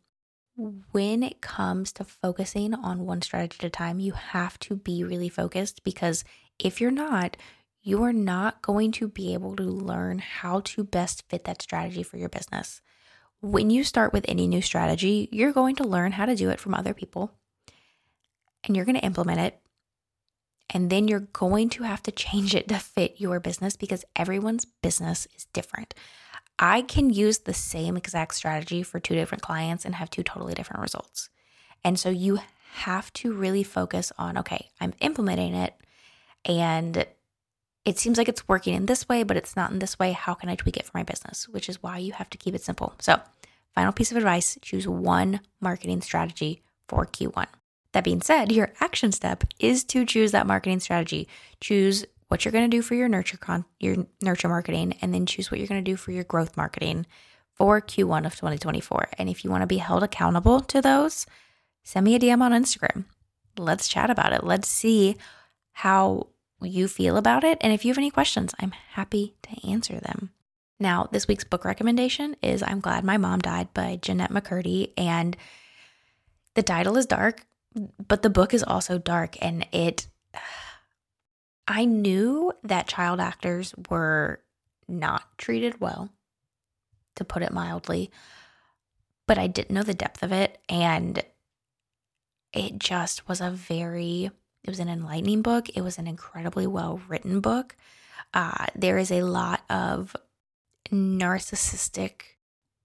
When 0.57 1.25
it 1.25 1.41
comes 1.41 1.91
to 1.95 2.05
focusing 2.05 2.75
on 2.75 3.05
one 3.05 3.23
strategy 3.23 3.57
at 3.61 3.67
a 3.67 3.71
time, 3.71 3.99
you 3.99 4.13
have 4.13 4.59
to 4.61 4.77
be 4.77 5.03
really 5.03 5.29
focused 5.29 5.83
because 5.83 6.23
if 6.61 6.81
you're 6.81 6.93
not, 6.93 7.37
you 7.83 8.03
are 8.05 8.13
not 8.13 8.63
going 8.63 8.93
to 8.93 9.09
be 9.09 9.35
able 9.35 9.57
to 9.57 9.65
learn 9.65 10.21
how 10.21 10.61
to 10.61 10.85
best 10.85 11.25
fit 11.29 11.45
that 11.45 11.61
strategy 11.61 12.05
for 12.05 12.17
your 12.17 12.29
business. 12.29 12.81
When 13.45 13.69
you 13.69 13.85
start 13.85 14.15
with 14.15 14.25
any 14.27 14.47
new 14.47 14.63
strategy, 14.63 15.29
you're 15.31 15.53
going 15.53 15.77
to 15.77 15.85
learn 15.85 16.13
how 16.13 16.25
to 16.25 16.35
do 16.35 16.49
it 16.49 16.59
from 16.59 16.73
other 16.73 16.95
people 16.95 17.31
and 18.65 18.75
you're 18.75 18.87
going 18.87 18.97
to 18.97 19.05
implement 19.05 19.39
it 19.39 19.61
and 20.71 20.89
then 20.89 21.09
you're 21.09 21.29
going 21.35 21.69
to 21.69 21.83
have 21.83 22.03
to 22.05 22.11
change 22.11 22.55
it 22.55 22.69
to 22.69 22.79
fit 22.79 23.17
your 23.19 23.41
business 23.41 23.77
because 23.77 24.03
everyone's 24.17 24.65
business 24.65 25.29
is 25.37 25.45
different. 25.53 25.93
I 26.59 26.81
can 26.81 27.11
use 27.11 27.41
the 27.41 27.53
same 27.53 27.99
exact 27.99 28.35
strategy 28.35 28.83
for 28.83 28.99
two 28.99 29.15
different 29.15 29.43
clients 29.43 29.85
and 29.85 29.95
have 29.97 30.09
two 30.09 30.23
totally 30.23 30.55
different 30.55 30.81
results. 30.81 31.29
And 31.85 32.01
so 32.01 32.09
you 32.09 32.39
have 32.77 33.13
to 33.13 33.35
really 33.35 33.63
focus 33.63 34.11
on 34.17 34.39
okay, 34.39 34.71
I'm 34.81 34.95
implementing 35.03 35.55
it 35.55 35.75
and 36.47 37.07
it 37.85 37.99
seems 37.99 38.17
like 38.17 38.29
it's 38.29 38.49
working 38.49 38.75
in 38.75 38.87
this 38.87 39.09
way, 39.09 39.23
but 39.23 39.37
it's 39.37 39.57
not 39.57 39.71
in 39.71 39.79
this 39.79 39.99
way. 39.99 40.13
How 40.13 40.35
can 40.35 40.49
I 40.49 40.55
tweak 40.55 40.77
it 40.77 40.87
for 40.87 40.97
my 40.97 41.03
business? 41.03 41.49
Which 41.49 41.69
is 41.69 41.83
why 41.83 41.99
you 41.99 42.13
have 42.13 42.31
to 42.31 42.39
keep 42.39 42.55
it 42.55 42.63
simple. 42.63 42.95
So, 43.01 43.21
final 43.75 43.93
piece 43.93 44.11
of 44.11 44.17
advice 44.17 44.59
choose 44.63 44.89
one 44.89 45.41
marketing 45.61 46.01
strategy 46.01 46.63
for 46.89 47.07
Q1. 47.07 47.47
That 47.93 48.05
being 48.05 48.23
said, 48.23 48.51
your 48.51 48.73
action 48.81 49.13
step 49.13 49.45
is 49.59 49.85
to 49.85 50.05
choose 50.05 50.33
that 50.33 50.47
marketing 50.47 50.81
strategy. 50.81 51.29
Choose 51.61 52.05
what 52.29 52.45
you're 52.45 52.53
going 52.53 52.69
to 52.69 52.77
do 52.77 52.83
for 52.83 52.95
your 52.95 53.09
nurture 53.09 53.37
con- 53.37 53.67
your 53.79 54.07
nurture 54.23 54.49
marketing 54.49 54.97
and 55.01 55.15
then 55.15 55.27
choose 55.27 55.51
what 55.51 55.61
you're 55.61 55.69
going 55.69 55.85
to 55.85 55.91
do 55.91 55.97
for 55.97 56.11
your 56.11 56.25
growth 56.25 56.57
marketing 56.57 57.07
for 57.53 57.81
Q1 57.81 58.27
of 58.27 58.35
2024. 58.35 59.11
And 59.19 59.29
if 59.29 59.45
you 59.45 59.51
want 59.51 59.63
to 59.63 59.67
be 59.67 59.77
held 59.77 60.03
accountable 60.03 60.61
to 60.63 60.83
those, 60.83 61.27
send 61.85 62.05
me 62.05 62.15
a 62.15 62.19
DM 62.19 62.41
on 62.41 62.53
Instagram. 62.53 63.05
Let's 63.57 63.87
chat 63.87 64.11
about 64.11 64.33
it. 64.33 64.43
Let's 64.43 64.69
see 64.69 65.17
how 65.73 66.29
you 66.61 66.89
feel 66.89 67.17
about 67.17 67.45
it. 67.45 67.59
And 67.61 67.73
if 67.73 67.85
you 67.85 67.91
have 67.91 67.99
any 67.99 68.11
questions, 68.11 68.55
I'm 68.59 68.73
happy 68.93 69.35
to 69.43 69.69
answer 69.69 70.01
them. 70.01 70.31
Now, 70.81 71.09
this 71.13 71.29
week's 71.29 71.45
book 71.45 71.65
recommendation 71.65 72.37
is 72.43 72.63
I'm 72.63 72.81
Glad 72.81 73.05
My 73.05 73.17
Mom 73.17 73.39
Died 73.41 73.73
by 73.75 73.99
Jennette 74.01 74.33
McCurdy. 74.33 74.93
And 74.97 75.37
the 76.55 76.63
title 76.63 76.97
is 76.97 77.07
dark, 77.07 77.47
but 78.07 78.23
the 78.23 78.31
book 78.31 78.55
is 78.55 78.63
also 78.63 78.99
dark. 78.99 79.37
And 79.43 79.67
it, 79.73 80.09
I 81.69 81.85
knew 81.85 82.53
that 82.65 82.89
child 82.89 83.21
actors 83.21 83.75
were 83.89 84.41
not 84.89 85.39
treated 85.39 85.81
well, 85.81 86.11
to 87.17 87.25
put 87.25 87.43
it 87.43 87.53
mildly, 87.53 88.11
but 89.27 89.39
I 89.39 89.47
didn't 89.47 89.75
know 89.75 89.83
the 89.83 89.95
depth 89.95 90.23
of 90.23 90.33
it. 90.33 90.59
And 90.69 91.23
it 92.53 92.79
just 92.79 93.29
was 93.29 93.41
a 93.41 93.51
very 93.51 94.31
it 94.65 94.71
was 94.71 94.81
an 94.81 94.89
enlightening 94.89 95.43
book. 95.43 95.69
It 95.75 95.83
was 95.83 95.99
an 95.99 96.07
incredibly 96.07 96.67
well 96.67 97.01
written 97.07 97.41
book. 97.41 97.77
Uh, 98.33 98.67
there 98.75 98.99
is 98.99 99.13
a 99.13 99.23
lot 99.23 99.63
of 99.69 100.17
narcissistic 100.91 102.23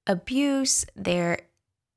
abuse. 0.05 0.85
There, 0.95 1.39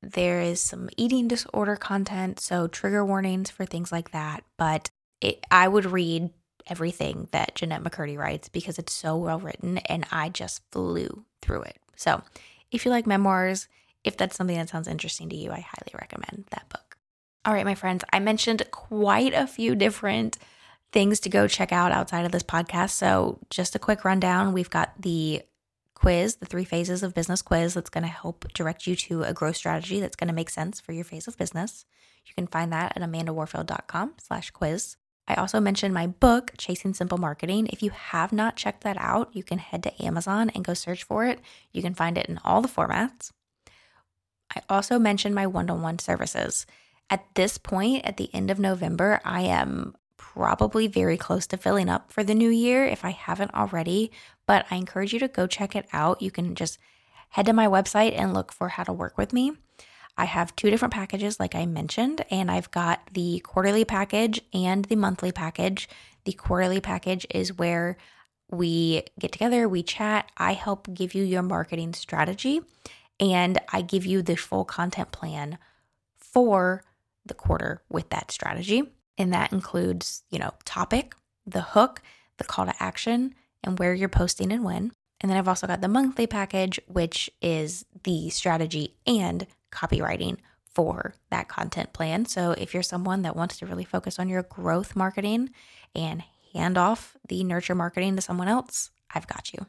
there 0.01 0.41
is 0.41 0.61
some 0.61 0.89
eating 0.95 1.27
disorder 1.27 1.75
content, 1.75 2.39
so 2.39 2.67
trigger 2.67 3.05
warnings 3.05 3.49
for 3.49 3.65
things 3.65 3.91
like 3.91 4.11
that. 4.11 4.43
But 4.57 4.89
it, 5.19 5.45
I 5.51 5.67
would 5.67 5.85
read 5.85 6.29
everything 6.67 7.27
that 7.31 7.55
Jennette 7.55 7.83
McCurdy 7.83 8.17
writes 8.17 8.47
because 8.47 8.79
it's 8.79 8.93
so 8.93 9.17
well 9.17 9.39
written, 9.39 9.79
and 9.79 10.05
I 10.11 10.29
just 10.29 10.61
flew 10.71 11.25
through 11.41 11.63
it. 11.63 11.77
So, 11.97 12.21
if 12.71 12.85
you 12.85 12.91
like 12.91 13.05
memoirs, 13.05 13.67
if 14.03 14.15
that's 14.17 14.35
something 14.35 14.55
that 14.55 14.69
sounds 14.69 14.87
interesting 14.87 15.29
to 15.29 15.35
you, 15.35 15.51
I 15.51 15.59
highly 15.59 15.93
recommend 15.93 16.45
that 16.51 16.67
book. 16.69 16.82
All 17.45 17.53
right, 17.53 17.65
my 17.65 17.75
friends, 17.75 18.05
I 18.13 18.19
mentioned 18.19 18.63
quite 18.71 19.33
a 19.33 19.47
few 19.47 19.75
different 19.75 20.37
things 20.93 21.19
to 21.21 21.29
go 21.29 21.47
check 21.47 21.73
out 21.73 21.91
outside 21.91 22.25
of 22.25 22.31
this 22.31 22.43
podcast. 22.43 22.91
So, 22.91 23.39
just 23.49 23.75
a 23.75 23.79
quick 23.79 24.05
rundown 24.05 24.53
we've 24.53 24.69
got 24.69 24.93
the 24.97 25.41
quiz, 25.93 26.37
the 26.37 26.45
three 26.45 26.63
phases 26.63 27.03
of 27.03 27.13
business 27.13 27.41
quiz 27.41 27.73
that's 27.73 27.89
going 27.89 28.03
to 28.03 28.09
help 28.09 28.45
direct 28.53 28.87
you 28.87 28.95
to 28.95 29.23
a 29.23 29.33
growth 29.33 29.57
strategy 29.57 29.99
that's 29.99 30.15
going 30.15 30.29
to 30.29 30.33
make 30.33 30.49
sense 30.49 30.79
for 30.79 30.93
your 30.93 31.03
phase 31.03 31.27
of 31.27 31.37
business. 31.37 31.85
You 32.25 32.33
can 32.33 32.47
find 32.47 32.71
that 32.71 32.93
at 32.95 33.03
amandawarfield.com 33.03 34.13
slash 34.25 34.51
quiz. 34.51 34.95
I 35.27 35.35
also 35.35 35.59
mentioned 35.59 35.93
my 35.93 36.07
book, 36.07 36.51
Chasing 36.57 36.93
Simple 36.93 37.17
Marketing. 37.17 37.67
If 37.67 37.83
you 37.83 37.89
have 37.91 38.31
not 38.31 38.55
checked 38.55 38.83
that 38.83 38.97
out, 38.99 39.35
you 39.35 39.43
can 39.43 39.57
head 39.57 39.83
to 39.83 40.03
Amazon 40.03 40.49
and 40.49 40.63
go 40.63 40.73
search 40.73 41.03
for 41.03 41.25
it. 41.25 41.39
You 41.71 41.81
can 41.81 41.93
find 41.93 42.17
it 42.17 42.27
in 42.27 42.39
all 42.43 42.61
the 42.61 42.67
formats. 42.69 43.31
I 44.55 44.61
also 44.69 44.99
mentioned 44.99 45.35
my 45.35 45.47
one 45.47 45.69
on 45.69 45.81
one 45.81 45.99
services. 45.99 46.65
At 47.13 47.35
this 47.35 47.59
point, 47.59 48.05
at 48.05 48.17
the 48.17 48.33
end 48.33 48.49
of 48.49 48.57
November, 48.57 49.21
I 49.23 49.41
am 49.41 49.93
probably 50.17 50.87
very 50.87 51.15
close 51.15 51.45
to 51.45 51.57
filling 51.57 51.87
up 51.87 52.11
for 52.11 52.23
the 52.23 52.33
new 52.33 52.49
year 52.49 52.85
if 52.87 53.05
I 53.05 53.11
haven't 53.11 53.53
already, 53.53 54.11
but 54.47 54.65
I 54.71 54.77
encourage 54.77 55.13
you 55.13 55.19
to 55.19 55.27
go 55.27 55.45
check 55.45 55.75
it 55.75 55.85
out. 55.93 56.23
You 56.23 56.31
can 56.31 56.55
just 56.55 56.79
head 57.29 57.45
to 57.45 57.53
my 57.53 57.67
website 57.67 58.17
and 58.17 58.33
look 58.33 58.51
for 58.51 58.69
how 58.69 58.81
to 58.85 58.91
work 58.91 59.15
with 59.15 59.31
me. 59.31 59.51
I 60.17 60.25
have 60.25 60.55
two 60.55 60.71
different 60.71 60.95
packages, 60.95 61.39
like 61.39 61.53
I 61.53 61.67
mentioned, 61.67 62.25
and 62.31 62.49
I've 62.49 62.71
got 62.71 63.07
the 63.13 63.41
quarterly 63.41 63.85
package 63.85 64.41
and 64.51 64.85
the 64.85 64.95
monthly 64.95 65.31
package. 65.31 65.87
The 66.25 66.33
quarterly 66.33 66.81
package 66.81 67.27
is 67.29 67.55
where 67.55 67.95
we 68.49 69.03
get 69.19 69.33
together, 69.33 69.69
we 69.69 69.83
chat, 69.83 70.31
I 70.35 70.53
help 70.53 70.91
give 70.91 71.13
you 71.13 71.23
your 71.23 71.43
marketing 71.43 71.93
strategy, 71.93 72.61
and 73.19 73.59
I 73.71 73.83
give 73.83 74.03
you 74.03 74.23
the 74.23 74.35
full 74.35 74.65
content 74.65 75.11
plan 75.11 75.59
for 76.17 76.81
the 77.25 77.33
quarter 77.33 77.81
with 77.89 78.09
that 78.09 78.31
strategy. 78.31 78.83
And 79.17 79.33
that 79.33 79.53
includes, 79.53 80.23
you 80.29 80.39
know, 80.39 80.51
topic, 80.65 81.15
the 81.45 81.61
hook, 81.61 82.01
the 82.37 82.43
call 82.43 82.65
to 82.65 82.73
action, 82.79 83.35
and 83.63 83.77
where 83.79 83.93
you're 83.93 84.09
posting 84.09 84.51
and 84.51 84.63
when. 84.63 84.91
And 85.21 85.29
then 85.29 85.37
I've 85.37 85.47
also 85.47 85.67
got 85.67 85.81
the 85.81 85.87
monthly 85.87 86.27
package, 86.27 86.79
which 86.87 87.29
is 87.41 87.85
the 88.03 88.29
strategy 88.29 88.95
and 89.05 89.47
copywriting 89.71 90.37
for 90.73 91.15
that 91.29 91.47
content 91.47 91.93
plan. 91.93 92.25
So 92.25 92.51
if 92.51 92.73
you're 92.73 92.83
someone 92.83 93.21
that 93.21 93.35
wants 93.35 93.57
to 93.59 93.65
really 93.65 93.85
focus 93.85 94.19
on 94.19 94.27
your 94.27 94.43
growth 94.43 94.95
marketing 94.95 95.51
and 95.95 96.23
hand 96.53 96.77
off 96.77 97.15
the 97.27 97.43
nurture 97.43 97.75
marketing 97.75 98.15
to 98.15 98.21
someone 98.21 98.47
else, 98.47 98.91
I've 99.13 99.27
got 99.27 99.53
you. 99.53 99.59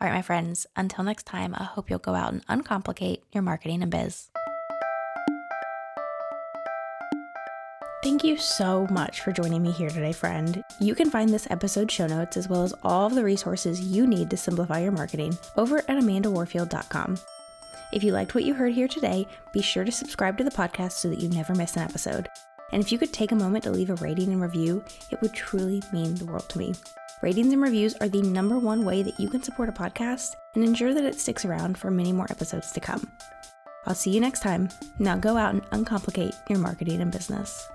All 0.00 0.08
right, 0.08 0.14
my 0.14 0.22
friends, 0.22 0.66
until 0.74 1.04
next 1.04 1.26
time, 1.26 1.54
I 1.56 1.64
hope 1.64 1.88
you'll 1.88 1.98
go 1.98 2.14
out 2.14 2.32
and 2.32 2.44
uncomplicate 2.46 3.22
your 3.32 3.42
marketing 3.42 3.82
and 3.82 3.90
biz. 3.90 4.30
Thank 8.04 8.22
you 8.22 8.36
so 8.36 8.86
much 8.90 9.22
for 9.22 9.32
joining 9.32 9.62
me 9.62 9.70
here 9.70 9.88
today, 9.88 10.12
friend. 10.12 10.62
You 10.78 10.94
can 10.94 11.10
find 11.10 11.30
this 11.30 11.46
episode 11.48 11.90
show 11.90 12.06
notes 12.06 12.36
as 12.36 12.50
well 12.50 12.62
as 12.62 12.74
all 12.82 13.06
of 13.06 13.14
the 13.14 13.24
resources 13.24 13.80
you 13.80 14.06
need 14.06 14.28
to 14.28 14.36
simplify 14.36 14.80
your 14.80 14.92
marketing 14.92 15.38
over 15.56 15.78
at 15.78 15.86
amandawarfield.com. 15.86 17.18
If 17.94 18.04
you 18.04 18.12
liked 18.12 18.34
what 18.34 18.44
you 18.44 18.52
heard 18.52 18.74
here 18.74 18.88
today, 18.88 19.26
be 19.54 19.62
sure 19.62 19.84
to 19.84 19.90
subscribe 19.90 20.36
to 20.36 20.44
the 20.44 20.50
podcast 20.50 20.92
so 20.92 21.08
that 21.08 21.18
you 21.18 21.30
never 21.30 21.54
miss 21.54 21.76
an 21.76 21.82
episode. 21.82 22.28
And 22.72 22.82
if 22.82 22.92
you 22.92 22.98
could 22.98 23.10
take 23.10 23.32
a 23.32 23.36
moment 23.36 23.64
to 23.64 23.70
leave 23.70 23.88
a 23.88 23.94
rating 23.94 24.34
and 24.34 24.42
review, 24.42 24.84
it 25.10 25.22
would 25.22 25.32
truly 25.32 25.82
mean 25.90 26.14
the 26.14 26.26
world 26.26 26.50
to 26.50 26.58
me. 26.58 26.74
Ratings 27.22 27.54
and 27.54 27.62
reviews 27.62 27.94
are 28.02 28.08
the 28.10 28.20
number 28.20 28.58
one 28.58 28.84
way 28.84 29.02
that 29.02 29.18
you 29.18 29.30
can 29.30 29.42
support 29.42 29.70
a 29.70 29.72
podcast 29.72 30.34
and 30.54 30.62
ensure 30.62 30.92
that 30.92 31.04
it 31.04 31.18
sticks 31.18 31.46
around 31.46 31.78
for 31.78 31.90
many 31.90 32.12
more 32.12 32.26
episodes 32.28 32.70
to 32.72 32.80
come. 32.80 33.10
I'll 33.86 33.94
see 33.94 34.10
you 34.10 34.20
next 34.20 34.40
time. 34.40 34.68
Now 34.98 35.16
go 35.16 35.38
out 35.38 35.54
and 35.54 35.62
uncomplicate 35.70 36.34
your 36.50 36.58
marketing 36.58 37.00
and 37.00 37.10
business. 37.10 37.66